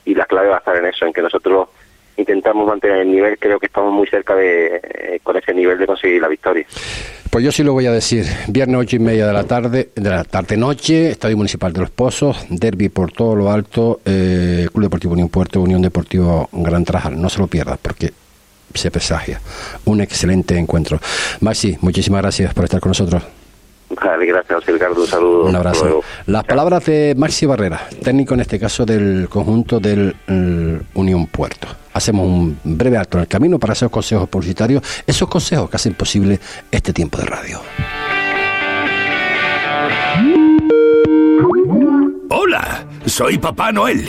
[0.04, 1.68] y la clave va a estar en eso, en que nosotros
[2.16, 5.86] intentamos mantener el nivel, creo que estamos muy cerca de, eh, con ese nivel de
[5.86, 6.66] conseguir la victoria.
[7.30, 8.26] Pues yo sí lo voy a decir.
[8.48, 12.44] Viernes ocho y media de la tarde, de la tarde-noche, Estadio Municipal de los Pozos,
[12.50, 17.20] derby por todo lo alto, eh, Club Deportivo Unión Puerto, Unión Deportivo Gran Trajal.
[17.20, 18.12] No se lo pierdas porque
[18.74, 19.40] se presagia.
[19.86, 21.00] Un excelente encuentro.
[21.40, 23.22] Maxi, muchísimas gracias por estar con nosotros.
[24.00, 25.02] Vale, gracias, Ricardo.
[25.02, 25.44] Un saludo.
[25.44, 26.02] Un abrazo.
[26.26, 31.68] Las palabras de Maxi Barrera, técnico en este caso del conjunto del mm, Unión Puerto.
[31.92, 35.94] Hacemos un breve acto en el camino para esos consejos publicitarios, esos consejos que hacen
[35.94, 37.60] posible este tiempo de radio.
[42.30, 44.08] Hola, soy Papá Noel.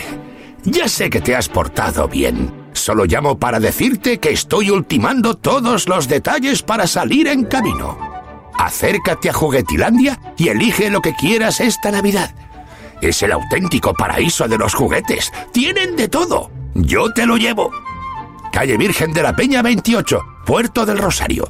[0.63, 2.63] Ya sé que te has portado bien.
[2.72, 8.23] Solo llamo para decirte que estoy ultimando todos los detalles para salir en camino.
[8.58, 12.34] Acércate a Juguetilandia y elige lo que quieras esta Navidad.
[13.02, 15.32] Es el auténtico paraíso de los juguetes.
[15.52, 16.52] Tienen de todo.
[16.74, 17.72] Yo te lo llevo.
[18.52, 21.50] Calle Virgen de la Peña 28, Puerto del Rosario.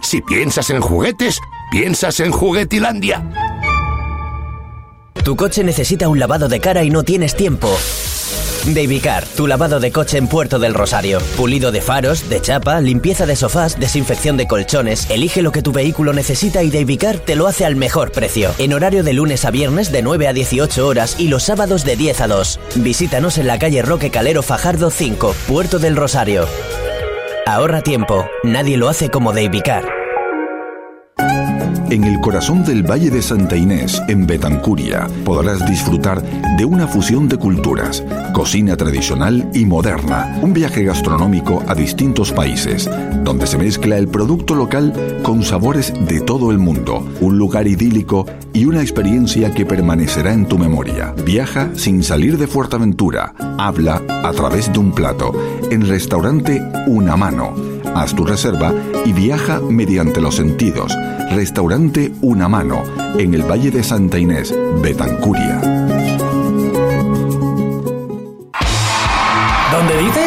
[0.00, 1.40] Si piensas en juguetes,
[1.70, 3.22] piensas en Juguetilandia.
[5.24, 7.74] Tu coche necesita un lavado de cara y no tienes tiempo.
[8.72, 11.18] Davicar, tu lavado de coche en Puerto del Rosario.
[11.36, 15.08] Pulido de faros, de chapa, limpieza de sofás, desinfección de colchones.
[15.10, 18.54] Elige lo que tu vehículo necesita y Davicar te lo hace al mejor precio.
[18.56, 21.96] En horario de lunes a viernes de 9 a 18 horas y los sábados de
[21.96, 22.60] 10 a 2.
[22.76, 26.46] Visítanos en la calle Roque Calero Fajardo 5, Puerto del Rosario.
[27.46, 30.03] Ahorra tiempo, nadie lo hace como Davicar.
[31.90, 36.22] En el corazón del Valle de Santa Inés, en Betancuria, podrás disfrutar
[36.56, 42.90] de una fusión de culturas, cocina tradicional y moderna, un viaje gastronómico a distintos países,
[43.22, 48.26] donde se mezcla el producto local con sabores de todo el mundo, un lugar idílico
[48.52, 51.14] y una experiencia que permanecerá en tu memoria.
[51.24, 55.32] Viaja sin salir de Fuerteventura, habla a través de un plato,
[55.70, 57.73] en restaurante Una Mano.
[57.94, 58.72] Haz tu reserva
[59.04, 60.92] y viaja mediante los sentidos.
[61.30, 62.82] Restaurante Una Mano,
[63.18, 65.93] en el Valle de Santa Inés, Betancuria.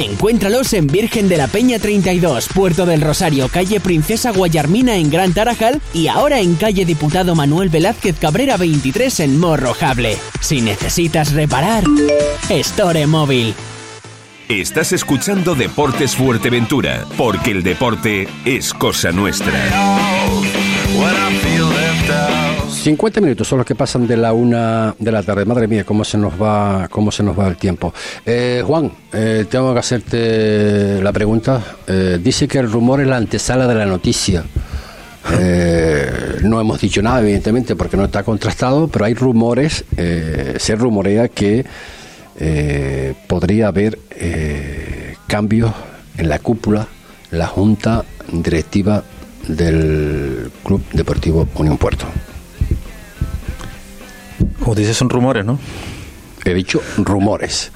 [0.00, 5.34] Encuéntralos en Virgen de la Peña 32, Puerto del Rosario, calle Princesa Guayarmina en Gran
[5.34, 10.16] Tarajal y ahora en calle Diputado Manuel Velázquez Cabrera 23 en Morrojable.
[10.40, 11.84] Si necesitas reparar,
[12.48, 13.54] Store Móvil.
[14.48, 19.52] Estás escuchando Deportes Fuerteventura, porque el deporte es cosa nuestra.
[22.80, 25.44] 50 minutos son los que pasan de la una de la tarde.
[25.44, 27.92] Madre mía, cómo se nos va, cómo se nos va el tiempo.
[28.24, 31.62] Eh, Juan, eh, tengo que hacerte la pregunta.
[31.86, 34.44] Eh, dice que el rumor es la antesala de la noticia.
[35.38, 40.74] Eh, no hemos dicho nada, evidentemente, porque no está contrastado, pero hay rumores, eh, se
[40.74, 41.64] rumorea que
[43.26, 43.98] podría haber
[45.26, 45.74] cambios
[46.16, 46.86] en la cúpula,
[47.32, 49.04] la junta directiva
[49.46, 52.06] del Club Deportivo Unión Puerto.
[54.60, 55.58] Como dices, son rumores, ¿no?
[56.44, 57.70] He dicho rumores.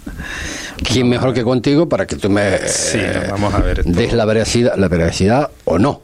[0.82, 3.80] ¿Quién mejor que contigo para que tú me Sí, eh, vamos a ver.
[3.80, 6.02] esto- des la veracidad, la veracidad o no?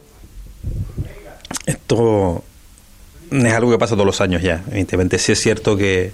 [1.66, 2.42] Esto
[3.30, 4.62] es algo que pasa todos los años ya.
[4.68, 6.12] Evidentemente, sí es cierto que,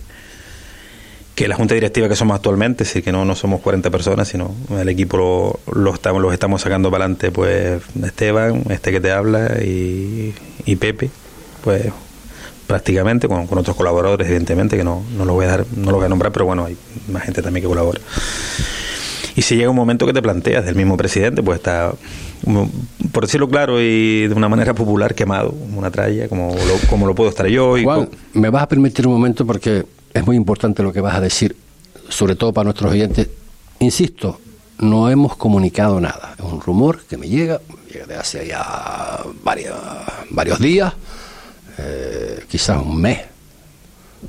[1.34, 4.54] que la junta directiva que somos actualmente, sí que no, no somos 40 personas, sino
[4.78, 9.12] el equipo lo, lo estamos, los estamos sacando para adelante, pues Esteban, este que te
[9.12, 11.10] habla, y, y Pepe,
[11.62, 11.86] pues
[12.66, 15.98] prácticamente, con, con otros colaboradores, evidentemente, que no, no lo voy a dar, no lo
[15.98, 16.76] voy a nombrar, pero bueno, hay
[17.08, 18.00] más gente también que colabora.
[19.36, 21.92] Y si llega un momento que te planteas del mismo presidente, pues está,
[23.12, 27.14] por decirlo claro y de una manera popular, quemado, una tralla, como lo, como lo
[27.14, 27.76] puedo estar yo.
[27.76, 31.14] Y Juan, me vas a permitir un momento porque es muy importante lo que vas
[31.14, 31.54] a decir,
[32.08, 33.28] sobre todo para nuestros oyentes.
[33.78, 34.40] Insisto,
[34.78, 36.34] no hemos comunicado nada.
[36.38, 39.76] Es un rumor que me llega, me llega de hace ya varios,
[40.30, 40.94] varios días,
[41.78, 43.20] eh, quizás un mes.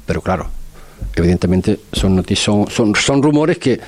[0.05, 0.47] Pero claro,
[1.15, 3.79] evidentemente son noticias, son, son, rumores que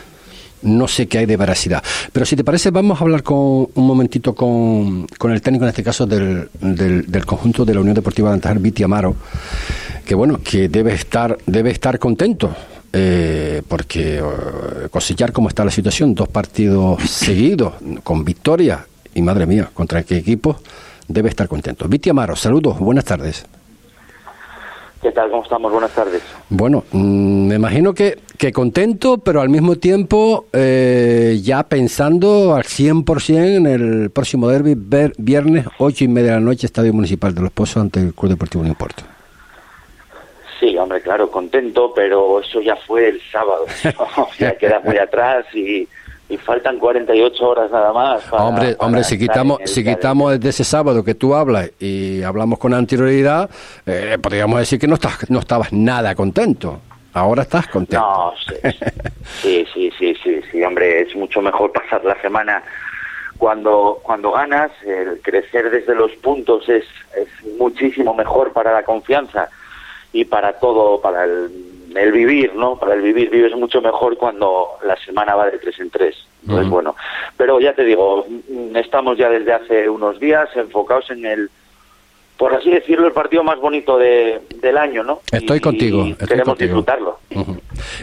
[0.61, 1.83] no sé qué hay de veracidad.
[2.11, 5.69] Pero si te parece, vamos a hablar con un momentito con, con el técnico, en
[5.69, 9.15] este caso, del, del, conjunto de la Unión Deportiva de Antajar, Viti Amaro,
[10.05, 12.55] que bueno, que debe estar, debe estar contento.
[12.91, 19.45] eh, porque eh, cosechar cómo está la situación, dos partidos seguidos con victoria y madre
[19.45, 20.59] mía, contra qué equipo,
[21.09, 21.87] debe estar contento.
[21.89, 23.45] Viti Amaro, saludos, buenas tardes.
[25.01, 25.29] ¿Qué tal?
[25.31, 25.71] ¿Cómo estamos?
[25.71, 26.21] Buenas tardes.
[26.49, 32.63] Bueno, mm, me imagino que, que contento, pero al mismo tiempo eh, ya pensando al
[32.63, 37.33] 100% en el próximo derby, ver- viernes, ocho y media de la noche, Estadio Municipal
[37.33, 39.03] de Los Pozos ante el Club Deportivo Unión Puerto.
[40.59, 43.65] Sí, hombre, claro, contento, pero eso ya fue el sábado.
[44.37, 45.87] ya queda muy atrás y,
[46.29, 48.23] y faltan 48 horas nada más.
[48.25, 51.71] para- hombre, para hombre, si quitamos, el si quitamos desde ese sábado que tú hablas
[51.79, 53.49] y hablamos con anterioridad,
[53.85, 56.81] eh, podríamos decir que no, estás, no estabas nada contento.
[57.13, 58.05] Ahora estás contento.
[58.05, 58.75] No, sí,
[59.41, 62.63] sí, sí, sí, sí, sí, hombre, es mucho mejor pasar la semana
[63.39, 66.83] cuando cuando ganas, el crecer desde los puntos es,
[67.17, 69.49] es muchísimo mejor para la confianza
[70.13, 71.49] y para todo, para el,
[71.95, 72.75] el vivir, ¿no?
[72.77, 76.15] Para el vivir, vives mucho mejor cuando la semana va de tres en tres.
[76.43, 76.75] Entonces, Ujú.
[76.75, 76.95] bueno,
[77.37, 81.49] pero ya te digo, mm, estamos ya desde hace unos días enfocados en el,
[82.37, 85.19] por así decirlo, el partido más bonito de, del año, ¿no?
[85.31, 86.67] Estoy Y contigo, estoy queremos contigo.
[86.67, 87.19] disfrutarlo.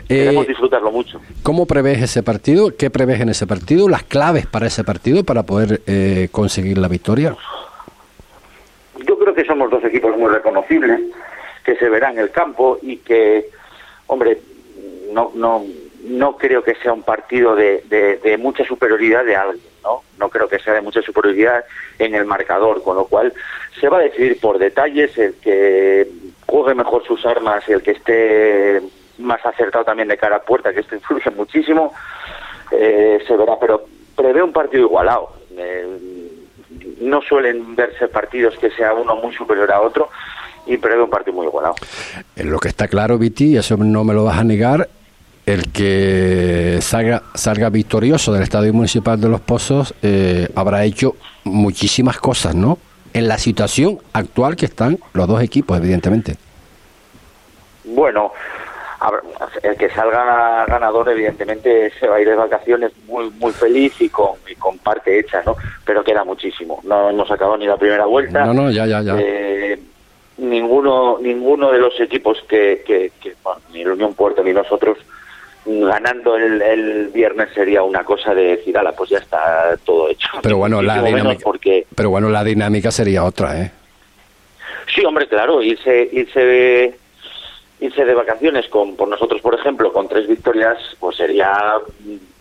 [0.07, 1.21] Queremos Eh, disfrutarlo mucho.
[1.43, 2.77] ¿Cómo prevés ese partido?
[2.77, 3.89] ¿Qué prevés en ese partido?
[3.89, 7.35] ¿Las claves para ese partido para poder eh, conseguir la victoria?
[9.07, 11.01] Yo creo que somos dos equipos muy reconocibles,
[11.65, 13.49] que se verá en el campo y que,
[14.07, 14.39] hombre,
[15.13, 15.65] no, no,
[16.05, 17.83] no creo que sea un partido de,
[18.23, 20.03] de, mucha superioridad de alguien, ¿no?
[20.19, 21.65] No creo que sea de mucha superioridad
[21.99, 23.33] en el marcador, con lo cual
[23.81, 26.09] se va a decidir por detalles el que
[26.47, 28.83] juegue mejor sus armas el que esté
[29.19, 31.93] más acertado también de cara a puerta, que esto influye muchísimo,
[32.71, 35.33] eh, se verá, pero prevé un partido igualado.
[35.57, 35.87] Eh,
[37.01, 40.11] no suelen verse partidos que sea uno muy superior a otro
[40.67, 41.75] y prevé un partido muy igualado.
[42.37, 44.89] Lo que está claro, Viti, eso no me lo vas a negar,
[45.47, 52.19] el que salga, salga victorioso del Estadio Municipal de Los Pozos eh, habrá hecho muchísimas
[52.19, 52.79] cosas, ¿no?
[53.13, 56.37] En la situación actual que están los dos equipos, evidentemente.
[57.85, 58.33] Bueno,
[59.63, 64.09] el que salga ganador evidentemente se va a ir de vacaciones muy muy feliz y
[64.09, 65.57] con, con parte hecha, ¿no?
[65.85, 66.81] Pero queda muchísimo.
[66.83, 68.45] No hemos acabado ni la primera vuelta.
[68.45, 69.17] No, no, ya, ya, ya.
[69.17, 69.79] Eh,
[70.39, 73.13] ninguno ninguno de los equipos que, que,
[73.73, 74.99] ni el Unión Puerto ni nosotros
[75.67, 80.29] ganando el, el, viernes sería una cosa de decir, ala, pues ya está todo hecho.
[80.41, 81.87] Pero bueno, la dinámica, porque...
[81.93, 83.73] pero bueno, la dinámica sería otra, ¿eh?
[84.95, 86.97] Sí, hombre, claro, irse, irse
[87.81, 91.75] irse de vacaciones con por nosotros por ejemplo con tres victorias pues sería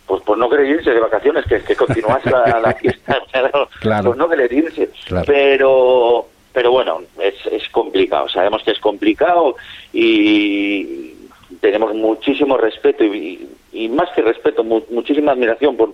[0.08, 3.20] pues pues no querer irse de vacaciones que, que continuase la, la, fiesta
[3.82, 4.06] claro.
[4.06, 4.90] pues no querer irse
[5.26, 6.26] pero
[6.56, 9.56] pero bueno es, es complicado sabemos que es complicado
[9.94, 11.14] y
[11.62, 15.94] tenemos muchísimo respeto y, y más que respeto muchísima admiración por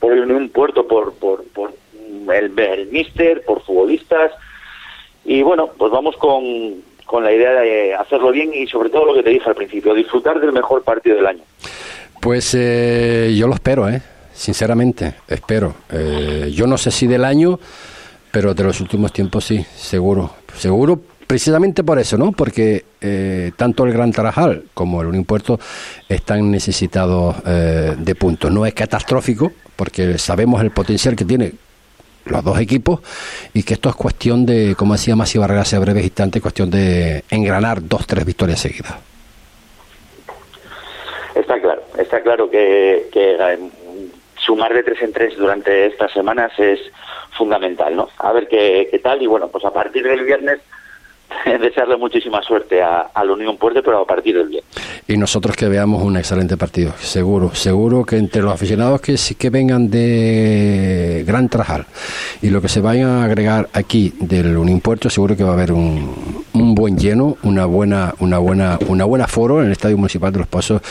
[0.00, 1.72] por Unión Puerto por por, por
[2.34, 4.32] el, el míster por futbolistas
[5.24, 9.14] y bueno pues vamos con con la idea de hacerlo bien y sobre todo lo
[9.14, 11.42] que te dije al principio, disfrutar del mejor partido del año.
[12.20, 14.00] Pues eh, yo lo espero, ¿eh?
[14.32, 15.74] sinceramente, espero.
[15.90, 17.58] Eh, yo no sé si del año,
[18.30, 21.00] pero de los últimos tiempos sí, seguro, seguro.
[21.26, 22.32] Precisamente por eso, ¿no?
[22.32, 25.60] Porque eh, tanto el Gran Tarajal como el Unión Puerto
[26.08, 28.50] están necesitados de puntos.
[28.50, 31.52] No es catastrófico, porque sabemos el potencial que tiene
[32.26, 33.00] los dos equipos
[33.54, 37.24] y que esto es cuestión de, como decía Masi Barrera hace breves instantes, cuestión de
[37.30, 38.94] engranar dos, tres victorias seguidas.
[41.34, 43.58] Está claro, está claro que, que eh,
[44.38, 46.80] sumar de tres en tres durante estas semanas es
[47.32, 48.08] fundamental, ¿no?
[48.18, 50.60] A ver qué, qué tal y bueno, pues a partir del viernes
[51.60, 54.62] desearle muchísima suerte a, la Unión Puerto, pero a partir del día.
[55.06, 59.34] Y nosotros que veamos un excelente partido, seguro, seguro que entre los aficionados que sí
[59.34, 61.86] que vengan de Gran Trajal
[62.42, 65.54] y lo que se vayan a agregar aquí del Unión Puerto, seguro que va a
[65.54, 69.96] haber un, un buen lleno, una buena, una buena, una buena foro en el Estadio
[69.96, 70.82] Municipal de Los Pozos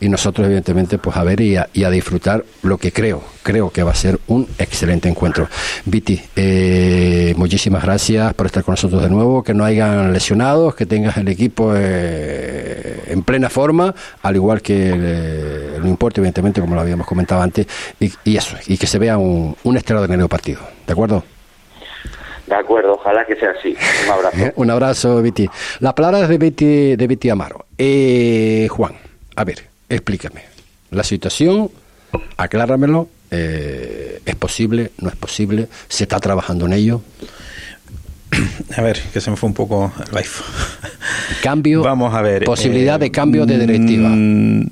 [0.00, 3.70] y nosotros evidentemente pues a ver y a, y a disfrutar lo que creo, creo
[3.70, 5.48] que va a ser un excelente encuentro.
[5.84, 9.64] Viti, eh, muchísimas gracias por estar con nosotros de nuevo, que no
[10.12, 16.20] lesionados, que tengas el equipo eh, en plena forma, al igual que el, no importa,
[16.20, 17.66] evidentemente, como lo habíamos comentado antes,
[17.98, 20.60] y, eso, y que se vea un, un extraordinario partido.
[20.86, 21.22] ¿De acuerdo?
[22.48, 23.76] De acuerdo, ojalá que sea así.
[24.04, 24.36] Un abrazo.
[24.56, 25.48] un abrazo, Viti.
[25.80, 27.66] La palabra es de Viti, de Viti Amaro.
[27.76, 28.94] Eh, Juan,
[29.36, 30.44] a ver, explícame.
[30.90, 31.70] La situación,
[32.36, 33.08] acláramelo.
[33.30, 34.92] Eh, ¿Es posible?
[34.98, 35.68] ¿No es posible?
[35.88, 37.02] ¿Se está trabajando en ello?
[38.76, 40.28] A ver, que se me fue un poco el live.
[41.42, 41.82] Cambio.
[41.82, 42.44] Vamos a ver.
[42.44, 44.08] Posibilidad de eh, cambio de directiva.
[44.08, 44.68] Mm,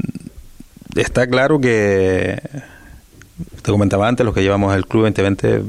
[0.95, 2.41] está claro que.
[3.63, 5.63] Te comentaba antes, los que llevamos el club 2020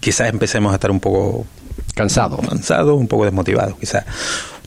[0.00, 1.46] quizás empecemos a estar un poco
[1.94, 4.04] cansados, cansados, un poco desmotivados, quizás.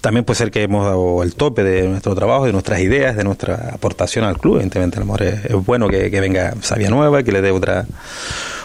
[0.02, 3.24] También puede ser que hemos dado el tope de nuestro trabajo, de nuestras ideas, de
[3.24, 4.56] nuestra aportación al club.
[4.56, 7.86] Evidentemente, a lo mejor es, bueno que, venga Sabia Nueva, que le dé otra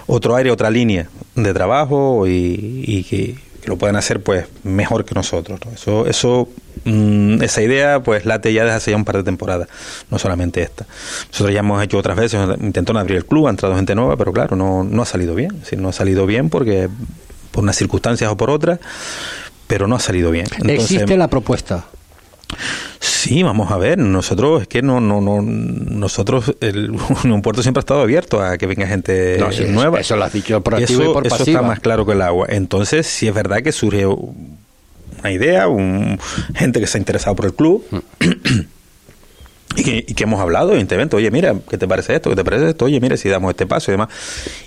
[0.06, 3.36] otro aire, otra línea de trabajo y, que,
[3.68, 5.60] lo puedan hacer pues mejor que nosotros.
[5.74, 6.48] Eso, eso
[6.84, 9.68] mm, esa idea pues late ya desde hace ya un par de temporadas,
[10.10, 10.86] no solamente esta.
[11.32, 14.32] Nosotros ya hemos hecho otras veces, intentó abrir el club, ha entrado gente nueva, pero
[14.32, 15.62] claro, no, no ha salido bien.
[15.62, 16.88] Es no ha salido bien porque
[17.50, 18.80] por unas circunstancias o por otras,
[19.66, 20.46] pero no ha salido bien.
[20.66, 21.86] ¿Existe la propuesta?
[23.00, 26.90] Sí, vamos a ver, nosotros es que no, no, no, nosotros, el
[27.24, 29.38] un puerto siempre ha estado abierto a que venga gente
[29.68, 30.00] nueva.
[30.00, 32.46] Eso lo has dicho por activo y por Eso está más claro que el agua.
[32.50, 36.18] Entonces, sí es verdad que surge una idea, un,
[36.54, 37.84] gente que se ha interesado por el club.
[39.76, 42.30] Y que, y que, hemos hablado, evidentemente, oye, mira, ¿qué te parece esto?
[42.30, 42.84] ¿Qué te parece esto?
[42.84, 44.08] Oye, mira, si damos este paso y demás.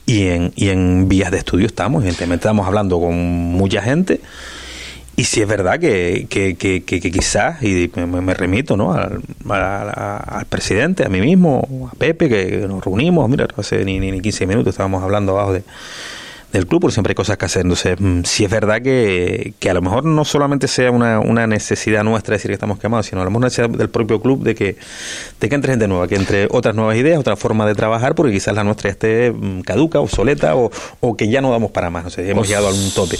[0.06, 4.20] Y en, y en vías de estudio estamos, evidentemente, estamos hablando con mucha gente
[5.20, 8.94] y si es verdad que, que, que, que quizás, y me, remito ¿no?
[8.94, 14.22] Al, al, presidente, a mí mismo, a Pepe, que nos reunimos, mira, hace ni, ni
[14.22, 15.64] 15 minutos estábamos hablando abajo de,
[16.58, 17.62] del club, porque siempre hay cosas que hacer.
[17.64, 21.48] Entonces, mm, sí es verdad que, que a lo mejor no solamente sea una, una
[21.48, 24.44] necesidad nuestra decir que estamos quemados, sino a lo mejor una necesidad del propio club
[24.44, 24.76] de que,
[25.40, 28.32] de que entre gente nueva, que entre otras nuevas ideas, otra forma de trabajar, porque
[28.34, 32.04] quizás la nuestra esté mm, caduca, obsoleta o, o que ya no damos para más.
[32.04, 33.18] No sé, hemos Pues- llegado a un tope.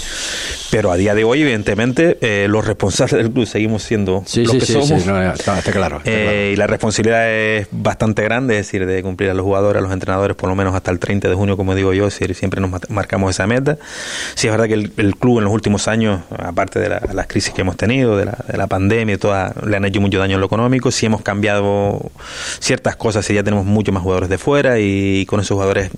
[0.70, 4.52] Pero a día de hoy, evidentemente, eh, los responsables del club seguimos siendo Sí, los
[4.52, 5.06] sí, que sí, somos.
[5.06, 5.98] no, está, está claro.
[5.98, 6.38] está Eh, claro.
[6.52, 9.92] y la responsabilidad es bastante grande, es decir, de cumplir a los jugadores, a los
[9.92, 12.60] entrenadores, por lo menos hasta el 30 de junio, como digo yo, es decir, siempre
[12.60, 12.88] nos mat-
[13.30, 13.76] esa meta.
[14.34, 17.26] Sí, es verdad que el, el club en los últimos años, aparte de la- las
[17.26, 20.18] crisis que hemos tenido, de la, de la pandemia y toda, le han hecho mucho
[20.18, 22.10] daño en lo económico, sí hemos cambiado
[22.60, 25.90] ciertas cosas y ya tenemos muchos más jugadores de fuera y con esos jugadores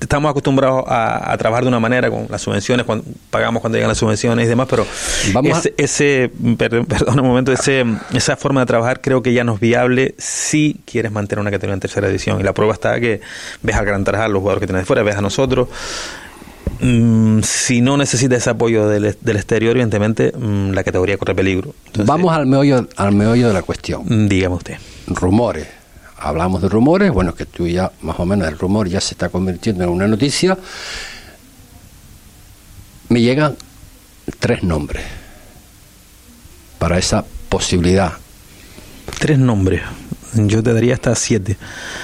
[0.00, 3.88] estamos acostumbrados a, a trabajar de una manera con las subvenciones, cuando, pagamos cuando llegan
[3.88, 4.86] las subvenciones y demás, pero
[5.32, 9.32] Vamos a- ese, ese perdón, perdón un momento, ese, esa forma de trabajar creo que
[9.32, 12.40] ya no es viable si quieres mantener una categoría en tercera división.
[12.40, 13.20] Y la prueba está que
[13.62, 15.68] ves al Gran Tarajal, los jugadores que tienes de fuera, ves a nosotros.
[16.82, 21.74] Mm, si no necesitas ese apoyo del, del exterior, evidentemente mm, la categoría corre peligro.
[21.86, 24.02] Entonces, Vamos al meollo, al meollo de la cuestión.
[24.06, 24.76] mm, dígame usted.
[25.06, 25.66] Rumores.
[26.18, 29.28] Hablamos de rumores, bueno, que tú ya, más o menos, el rumor ya se está
[29.28, 30.56] convirtiendo en una noticia.
[33.08, 33.56] Me llegan
[34.38, 35.04] tres nombres
[36.78, 38.12] para esa posibilidad.
[39.18, 39.82] Tres nombres.
[40.34, 41.56] Yo te daría hasta siete.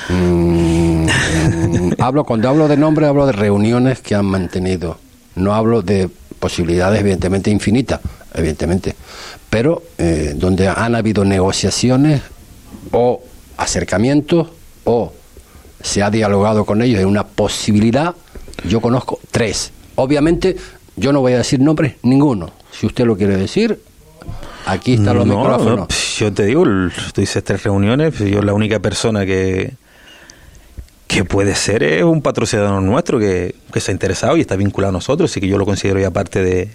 [0.08, 4.98] Mm, hablo cuando hablo de nombres hablo de reuniones que han mantenido.
[5.34, 8.00] No hablo de posibilidades evidentemente infinitas
[8.34, 8.94] evidentemente.
[9.50, 12.22] Pero eh, donde han habido negociaciones
[12.92, 13.22] o
[13.56, 14.48] acercamientos
[14.84, 15.12] o
[15.82, 18.14] se ha dialogado con ellos en una posibilidad
[18.64, 19.72] yo conozco tres.
[19.94, 20.56] Obviamente
[20.96, 22.50] yo no voy a decir nombres ninguno.
[22.72, 23.80] Si usted lo quiere decir
[24.66, 25.78] aquí están los No, micrófonos.
[25.78, 25.88] no,
[26.18, 26.64] yo te digo,
[27.12, 29.72] tú dices tres reuniones, yo la única persona que
[31.08, 34.90] que puede ser es un patrocinador nuestro que, que se ha interesado y está vinculado
[34.90, 36.68] a nosotros, así que yo lo considero ya parte de,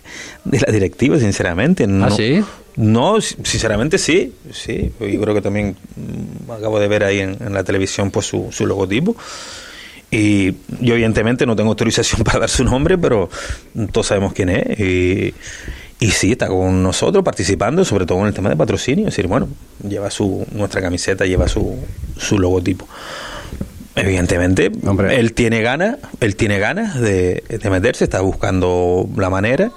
[0.44, 1.88] de la directiva, sinceramente.
[1.88, 2.44] No, ¿Ah, sí?
[2.76, 4.92] No, si- sinceramente sí, sí.
[5.00, 8.48] Yo creo que también mm, acabo de ver ahí en, en la televisión pues su,
[8.52, 9.16] su logotipo.
[10.10, 13.30] Y yo evidentemente no tengo autorización para dar su nombre, pero
[13.92, 14.80] todos sabemos quién es.
[14.80, 15.34] Y,
[16.00, 19.08] y sí, está con nosotros participando, sobre todo en el tema de patrocinio.
[19.08, 19.48] Es decir, bueno,
[19.88, 21.78] lleva su nuestra camiseta, lleva su,
[22.18, 22.88] su logotipo.
[23.96, 25.20] Evidentemente, Hombre.
[25.20, 29.72] él tiene ganas, él tiene ganas de, de meterse, está buscando la manera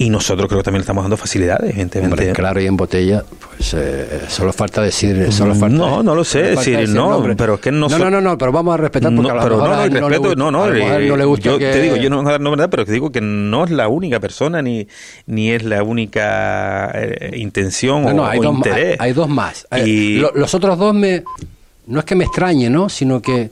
[0.00, 2.14] y nosotros creo que también le estamos dando facilidades, evidentemente.
[2.14, 3.24] Hombre, claro y en botella,
[3.56, 7.34] pues eh, solo falta decir, solo falta, No, no lo sé, falta decir, no, nombre.
[7.34, 9.34] pero es que no no, so- no, no, no, pero vamos a respetar porque No,
[9.34, 11.16] a lo pero mejor no, no, no le respeto, gusta- no, no, él eh, no
[11.16, 13.10] le gusta yo que- te digo, yo no voy a dar nombre, pero que digo
[13.10, 14.86] que no es la única persona ni,
[15.26, 19.00] ni es la única eh, intención No, o, no, hay, o dos, interés.
[19.00, 19.66] hay- hay dos más.
[19.72, 21.24] Eh, Y- lo- los otros dos me,
[21.88, 22.88] no es que me extrañe, ¿no?
[22.88, 23.50] Sino que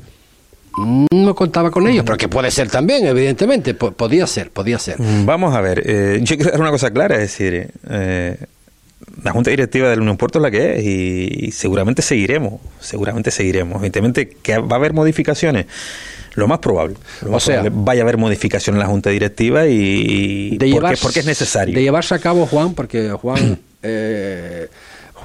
[1.11, 5.01] no contaba con ellos, pero que puede ser también, evidentemente, po- podía ser, podía ser.
[5.01, 8.37] Mm, Vamos a ver, eh, yo quiero dar una cosa clara, es decir, eh,
[9.22, 13.30] la Junta Directiva del Unión Puerto es la que es y, y seguramente seguiremos, seguramente
[13.30, 13.76] seguiremos.
[13.76, 15.64] Evidentemente que va a haber modificaciones,
[16.34, 16.97] lo más probable.
[17.22, 20.57] lo más O sea- probable, vaya a haber modificaciones en la Junta Directiva y de
[20.59, 21.74] porque, llevar- porque es necesario.
[21.74, 24.68] De llevarse a cabo, Juan, porque Juan, eh,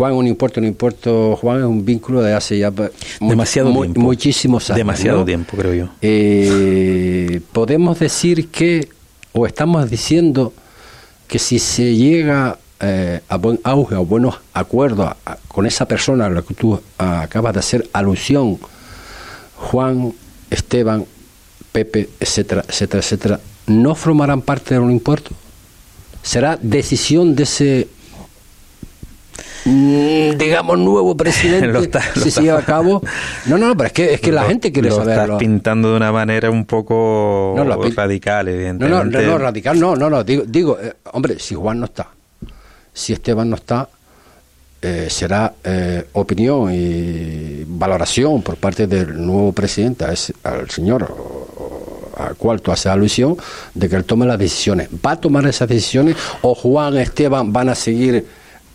[0.01, 2.73] Juan, un impuesto, un impuesto, Juan es un vínculo de hace ya
[3.19, 3.99] Demasiado tiempo.
[4.01, 4.77] muchísimos años.
[4.77, 5.25] Demasiado ¿no?
[5.25, 5.89] tiempo, creo yo.
[6.01, 8.89] Eh, podemos decir que,
[9.31, 10.53] o estamos diciendo
[11.27, 15.85] que si se llega eh, a buen auge, a buenos acuerdos a- a- con esa
[15.87, 18.57] persona a la que tú acabas de hacer alusión,
[19.57, 20.13] Juan,
[20.49, 21.05] Esteban,
[21.71, 25.29] Pepe, etcétera, etcétera, etcétera, no formarán parte de un impuesto.
[26.23, 27.87] Será decisión de ese,
[29.65, 33.01] digamos, nuevo presidente Lo está- lo si está- se lleva a cabo.
[33.45, 35.23] No, no, no, pero es que, es que la Lo- gente quiere lo saberlo.
[35.23, 39.17] estás pintando de una manera un poco No, radical, evidentemente.
[39.17, 42.07] no, no, no, radical, no, no, no, digo, digo eh, hombre, si Juan no está,
[42.93, 43.87] si Esteban no está,
[44.81, 51.13] eh, será eh, opinión y valoración por parte del nuevo presidente, a ese- al señor
[52.17, 53.35] al cual tú haces alusión,
[53.73, 54.89] de que él tome las decisiones.
[55.03, 58.27] ¿Va a tomar esas decisiones o Juan, Esteban van a seguir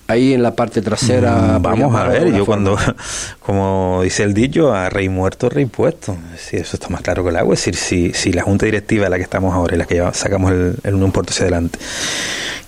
[0.07, 1.59] ahí en la parte trasera?
[1.59, 2.71] Mm, Vamos a ver, yo forma?
[2.75, 2.79] cuando,
[3.41, 6.17] como dice el dicho, a rey muerto, rey puesto.
[6.37, 7.55] Si eso está más claro que el agua.
[7.55, 10.53] Es decir, si, si la junta directiva la que estamos ahora y la que sacamos
[10.53, 11.79] el, el Unión Puerto hacia adelante,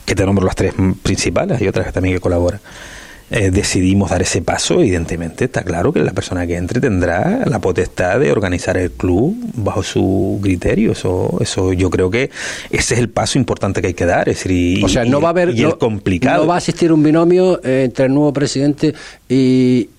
[0.05, 2.61] que te nombro las tres principales y otras que también que colaboran,
[3.31, 7.59] eh, decidimos dar ese paso, evidentemente está claro que la persona que entre tendrá la
[7.61, 10.93] potestad de organizar el club bajo su criterio.
[10.93, 12.31] Eso, eso yo creo que
[12.71, 14.29] ese es el paso importante que hay que dar.
[14.29, 15.51] Es decir, y, O sea, no va a haber.
[15.51, 16.43] y no, complicado.
[16.45, 18.95] no va a existir un binomio entre el nuevo presidente
[19.29, 19.91] y.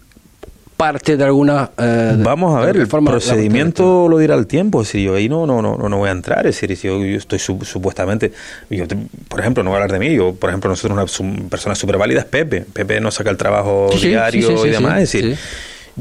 [0.79, 1.71] parte de alguna...
[1.77, 4.81] eh, Vamos a ver, el procedimiento lo dirá el tiempo.
[4.81, 6.47] Es decir, yo ahí no, no, no, no voy a entrar.
[6.47, 8.31] Es decir, si yo, yo estoy su- supuestamente.
[8.69, 8.95] Yo, te-
[9.27, 10.15] por ejemplo, no voy a hablar de mí.
[10.15, 12.61] Yo, por ejemplo, nosotros una su- persona súper válida es Pepe.
[12.71, 14.93] Pepe nos saca el trabajo Sí, diario sí, sí, sí, y demás.
[15.01, 15.37] es decir.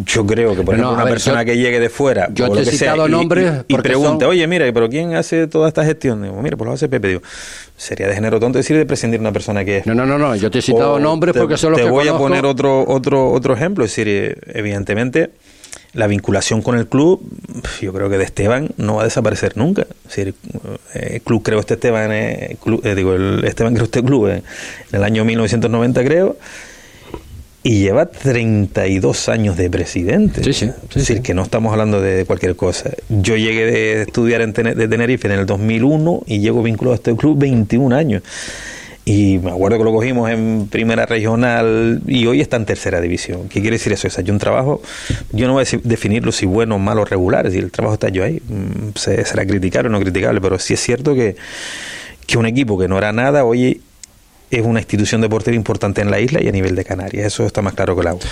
[0.05, 2.29] Yo creo que, por No, ejemplo, una ver, persona yo- que llegue de fuera.
[2.33, 4.47] yo o te lo que sea, citado y- nombres y, y porque pregunte, son- oye,
[4.47, 6.23] mira, pero ¿quién hace toda esta gestión?
[6.23, 7.09] Digo, mira, pues lo hace Pepe.
[7.09, 7.23] Digo,
[7.77, 9.87] sería de género tonto decir de prescindir de una persona que es.
[9.87, 11.85] No, no, no, no, yo te he citado O nombres te- porque son los te
[11.87, 15.31] que voy a poner otro otro otro ejemplo es decir eh, evidentemente
[15.95, 17.23] la vinculación con el club
[17.81, 20.35] yo creo que de Esteban no va a desaparecer nunca es decir
[20.95, 24.29] eh, el club creo este Esteban eh, club- eh, digo el Esteban creó este club
[24.29, 24.43] eh,
[24.93, 26.37] en el año 1990 creo
[27.69, 30.43] y lleva 32 años de presidente.
[30.43, 32.91] Sí, sí, sí, es decir, que no estamos hablando de cualquier cosa.
[33.11, 37.15] Yo llegué de estudiar en de Tenerife en el 2001 y llego vinculado a este
[37.15, 38.23] club 21 años.
[39.05, 43.49] Y me acuerdo que lo cogimos en primera regional y hoy está en tercera división.
[43.51, 44.07] ¿Qué quiere decir eso?
[44.09, 44.81] O sea, yo un trabajo,
[45.33, 47.95] yo no voy a decir- definirlo si bueno, malo o regular, es decir, el trabajo
[47.95, 48.41] está yo ahí.
[48.49, 51.37] Mm, se- Será criticable o no criticable, pero sí es cierto que,
[52.27, 53.81] que un equipo que no era nada, hoy
[54.51, 57.27] es una institución deportiva importante en la isla y a nivel de Canarias.
[57.27, 58.23] Eso está más claro que el agua.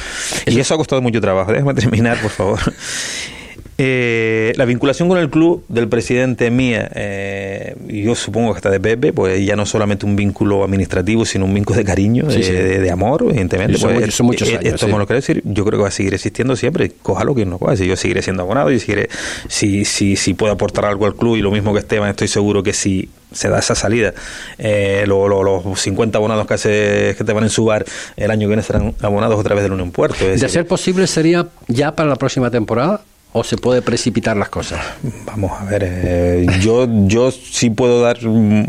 [0.47, 1.53] Y eso ha costado mucho trabajo.
[1.53, 2.61] Déjame terminar, por favor.
[3.79, 8.81] Eh, la vinculación con el club del presidente mía, eh, yo supongo que está de
[8.81, 12.43] Pepe, pues ya no solamente un vínculo administrativo, sino un vínculo de cariño, Sí, de,
[12.43, 12.53] sí.
[12.53, 13.77] de- de amor, evidentemente.
[13.77, 14.93] Son pues, son muchos eh, años, Esto sí.
[14.93, 17.59] me lo quiero decir, yo creo que va a seguir existiendo siempre, cójalo quien no
[17.59, 17.77] coja.
[17.77, 19.11] Si yo seguiré siendo abonado, y seguiré,
[19.49, 22.63] si, si, si puedo aportar algo al club, y lo mismo que Esteban, estoy seguro
[22.63, 24.15] que si se da esa salida,
[24.57, 27.85] eh, lo- lo- los 50 abonados que, hace, que te van en su bar
[28.17, 30.15] el año que viene serán abonados otra vez del Unión Puerto.
[30.17, 33.03] Es De decir, ser posible, ¿sería ya para la próxima temporada
[33.39, 34.81] o se puede precipitar las cosas?
[35.27, 38.65] Vamos a ver, eh, yo, yo sí puedo dar, mm,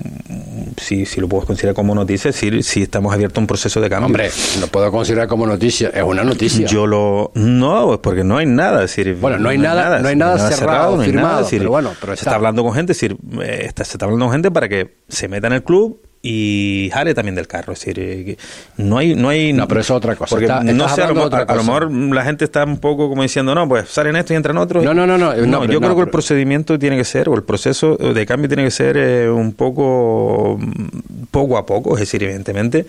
[0.78, 3.89] si, si lo puedo considerar como noticia, si, si estamos abiertos a un proceso de
[3.89, 4.07] cambio.
[4.07, 6.68] Hombre, lo puedo considerar como noticia, es una noticia.
[6.68, 7.32] Yo lo.
[7.36, 8.84] No, es porque no hay nada.
[8.84, 11.45] Es decir, Bueno, no hay nada- no hay nada cerrado, no hay firmado, nada, es
[11.47, 12.36] decir, pero bueno, pero se está.
[12.36, 15.30] hablando con gente, es decir, eh, está- se está hablando con gente para que se
[15.30, 17.73] meta en el club y jale también del carro.
[17.73, 18.38] Es decir, eh,
[18.78, 19.15] no hay.
[19.15, 20.30] No, hay, No, pero eso es otra cosa.
[20.32, 23.07] Porque Está- no sé, a lo, a- a lo mejor la gente está un poco
[23.09, 24.84] como diciendo, no, pues salen estos y entran otros.
[24.84, 27.43] No, no, no, no, no, yo creo que el procedimiento tiene que ser, o el
[27.43, 30.57] proceso de cambio tiene que ser eh, un poco.
[30.59, 31.93] mm, poco a poco.
[31.95, 32.86] Es decir, evidentemente,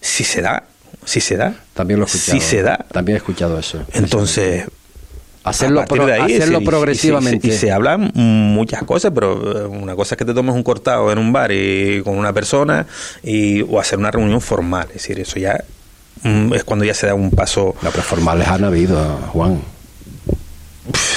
[0.00, 0.64] si se da.
[1.04, 1.54] Si se da.
[1.74, 2.38] También lo he escuchado.
[2.38, 2.84] Si se da.
[2.92, 3.82] También he escuchado eso.
[3.94, 4.64] Entonces,
[5.44, 7.46] Hacerlo a partir pro- de ahí, hacerlo y- progresivamente.
[7.46, 10.54] Y, se- y se hablan muchas cosas, pero eh, una cosa es que te tomes
[10.54, 12.86] un cortado en un bar y con una persona
[13.22, 14.86] y, o hacer una reunión formal.
[14.88, 15.62] Es decir, eso ya
[16.22, 17.74] mm, es cuando ya se da un paso.
[17.82, 18.98] No, pero formales han habido,
[19.32, 19.60] Juan.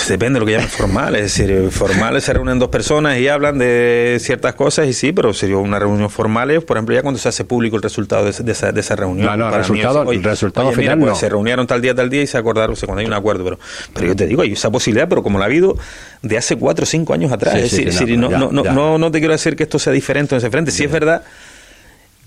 [0.08, 1.16] Depende de lo que llamen formal.
[1.16, 5.12] Es decir, eh, formales se reúnen dos personas y hablan de ciertas cosas y sí,
[5.14, 8.26] pero sería una reunión formal, es, por ejemplo, ya cuando se hace público el resultado
[8.26, 9.28] de, esa- de esa, de esa reunión.
[9.28, 11.16] No, no, el resultado- oye, el resultado oye, mira, final pues no.
[11.16, 13.44] se reunieron tal día, tal día y se acordaron, o sea, cuando hay un acuerdo.
[13.46, 13.60] Pero,
[13.94, 15.78] pero yo te digo, hay esa posibilidad, pero como la ha habido
[16.22, 17.54] de hace cuatro o cinco años atrás.
[17.54, 18.72] Sí, es sí, decir, es no, no, ya, no, no, ya.
[18.74, 20.72] no, no te quiero decir que esto sea diferente o no sea diferente.
[20.72, 21.24] Sí es verdad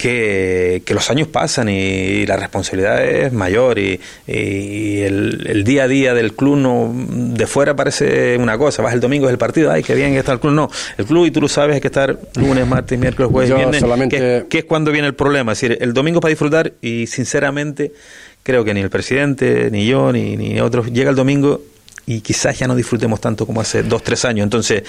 [0.05, 5.85] que, que los años pasan y la responsabilidad es mayor y, y el, el día
[5.85, 9.39] a día del club no de fuera parece una cosa, vas el domingo es el
[9.39, 11.77] partido, ay, qué bien que está el club, no, el club y tú lo sabes
[11.77, 15.09] hay que estar lunes, martes, miércoles, jueves, Yo viernes, solamente- que, que es cuando viene
[15.09, 17.93] el problema, es decir, el domingo para disfrutar y sinceramente
[18.43, 21.63] creo que ni el presidente, ni yo, ni, ni otros, llega el domingo
[22.05, 24.83] y quizás ya no disfrutemos tanto como hace dos, tres años, entonces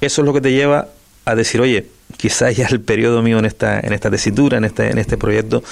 [0.00, 0.88] eso es lo que te lleva
[1.26, 1.84] a decir, oye,
[2.16, 5.62] quizás ya el periodo mío en esta, en esta tesitura, en este, en este proyecto,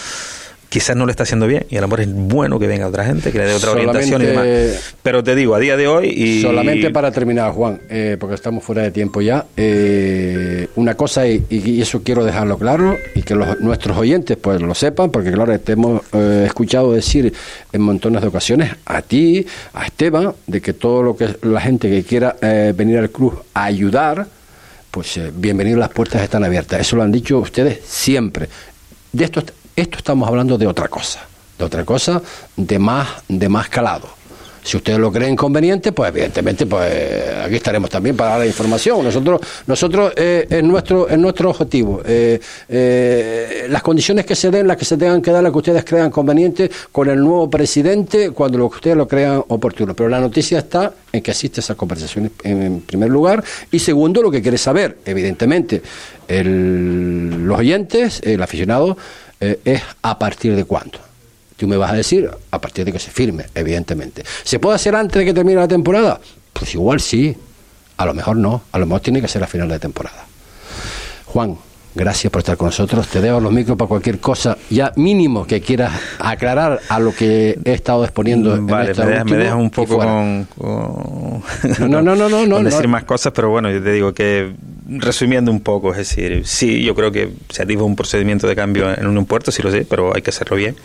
[0.68, 3.04] quizás no lo está haciendo bien y a lo mejor es bueno que venga otra
[3.04, 4.94] gente, que le dé otra orientación y demás.
[5.04, 8.64] Pero te digo, a día de hoy y Solamente para terminar, Juan, eh, porque estamos
[8.64, 13.36] fuera de tiempo ya, eh, una cosa, y, y eso quiero dejarlo claro, y que
[13.36, 17.32] los- nuestros oyentes pues lo sepan, porque claro, te hemos eh, escuchado decir
[17.72, 21.88] en montones de ocasiones a ti, a Esteban, de que todo lo que la gente
[21.88, 24.26] que quiera eh, venir al club a ayudar,
[24.94, 26.80] pues eh, bienvenido, las puertas están abiertas.
[26.80, 28.48] Eso lo han dicho ustedes siempre.
[29.10, 29.42] De esto,
[29.74, 31.26] esto estamos hablando de otra cosa,
[31.58, 32.22] de otra cosa
[32.56, 34.08] de más, de más calado.
[34.66, 36.90] Si ustedes lo creen conveniente, pues evidentemente, pues
[37.44, 39.04] aquí estaremos también para dar la información.
[39.04, 42.00] Nosotros, nosotros eh, es nuestro, es nuestro objetivo.
[42.02, 42.40] Eh,
[42.70, 45.84] eh, las condiciones que se den, las que se tengan que dar, las que ustedes
[45.84, 49.94] crean convenientes con el nuevo presidente, cuando lo que ustedes lo crean oportuno.
[49.94, 54.22] Pero la noticia está en que existe esa conversación en, en primer lugar y segundo,
[54.22, 55.82] lo que quiere saber, evidentemente,
[56.26, 58.96] el- los oyentes, el aficionado,
[59.40, 60.98] eh, es a partir de cuándo.
[61.56, 64.24] Tú me vas a decir a partir de que se firme, evidentemente.
[64.42, 66.20] ¿Se puede hacer antes de que termine la temporada?
[66.52, 67.36] Pues igual sí.
[67.96, 68.62] A lo mejor no.
[68.72, 70.26] A lo mejor tiene que ser a final de temporada.
[71.26, 71.56] Juan,
[71.96, 73.06] Gracias por estar con nosotros.
[73.08, 77.56] Te dejo los micros para cualquier cosa, ya mínimo que quieras aclarar a lo que
[77.64, 78.50] he estado exponiendo.
[78.62, 81.42] Vale, en me, dejas, me dejas un poco con, con-
[81.90, 82.88] No, no, no, no, no, con decir no.
[82.88, 84.52] más cosas, pero bueno, yo te digo que
[84.86, 88.90] resumiendo un poco, es decir, sí, yo creo que se activa un procedimiento de cambio
[88.96, 90.76] en un puerto, sí lo sé, pero hay que hacerlo bien.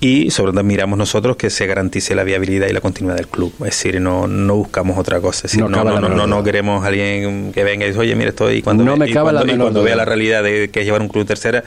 [0.00, 3.52] Y sobre todo miramos nosotros que se garantice la viabilidad y la continuidad del club.
[3.60, 5.38] Es decir, no, no buscamos otra cosa.
[5.46, 8.30] Es decir, No no, no, no, queremos a alguien que venga y dice, oye, mira,
[8.30, 8.56] estoy.
[8.58, 10.80] Y cuando, No me y cabe la cuando, y cuando vea la realidad de que
[10.80, 11.64] es llevar un club tercera,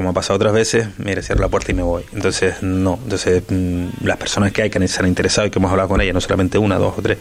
[0.00, 2.04] como ha pasado otras veces, mire, cierro la puerta y me voy.
[2.14, 2.98] Entonces, no.
[3.02, 6.00] Entonces, mm, las personas que hay que se han interesado y que hemos hablado con
[6.00, 7.18] ellas, no solamente una, dos o tres,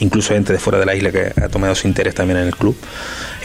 [0.00, 2.54] incluso gente de fuera de la isla que ha tomado su interés también en el
[2.54, 2.76] club,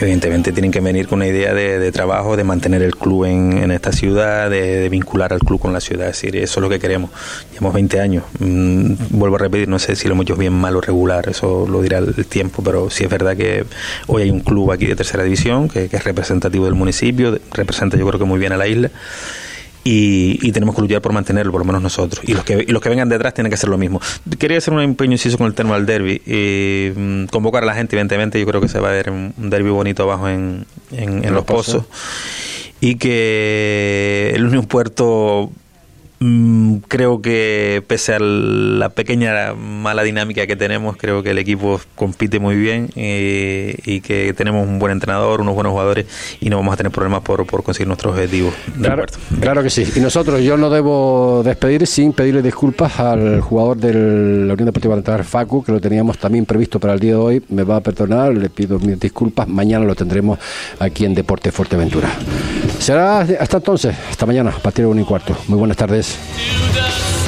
[0.01, 3.57] evidentemente tienen que venir con una idea de, de trabajo, de mantener el club en,
[3.57, 6.09] en esta ciudad, de, de vincular al club con la ciudad.
[6.09, 7.09] Es decir, eso es lo que queremos.
[7.53, 8.25] Llevamos 20 años.
[8.39, 11.65] Mm, vuelvo a repetir, no sé si lo hemos hecho bien, mal o regular, eso
[11.69, 13.63] lo dirá el tiempo, pero sí es verdad que
[14.07, 17.93] hoy hay un club aquí de tercera división que, que es representativo del municipio, representa
[17.97, 18.72] yo creo que muy bien a la isla.
[19.85, 22.23] Y, y tenemos que luchar por mantenerlo, por lo menos nosotros.
[22.25, 23.99] Y los que y los que vengan detrás tienen que hacer lo mismo.
[24.39, 26.21] Quería hacer un empeño inciso con el tema del derby.
[26.95, 28.39] Mm, convocar a la gente, evidentemente.
[28.39, 31.33] Yo creo que se va a ver un un derby bonito abajo en, en, en
[31.33, 31.83] Los Pozos.
[32.79, 35.51] Y que el Unión Puerto
[36.87, 42.39] creo que pese a la pequeña mala dinámica que tenemos, creo que el equipo compite
[42.39, 46.05] muy bien eh, y que tenemos un buen entrenador, unos buenos jugadores
[46.39, 48.53] y no vamos a tener problemas por, por conseguir nuestros objetivos.
[48.81, 49.05] Claro,
[49.39, 49.85] claro que sí.
[49.95, 54.95] Y nosotros, yo no debo despedir sin pedirle disculpas al jugador de la Unión Deportiva
[54.95, 57.43] Natal, Facu, que lo teníamos también previsto para el día de hoy.
[57.49, 59.47] Me va a perdonar, le pido mis disculpas.
[59.47, 60.39] Mañana lo tendremos
[60.79, 62.09] aquí en Deporte Fuerteventura.
[62.79, 65.35] Será hasta entonces, hasta mañana, a partir de 1 y cuarto.
[65.47, 66.12] Muy buenas tardes.
[66.13, 67.22] Do the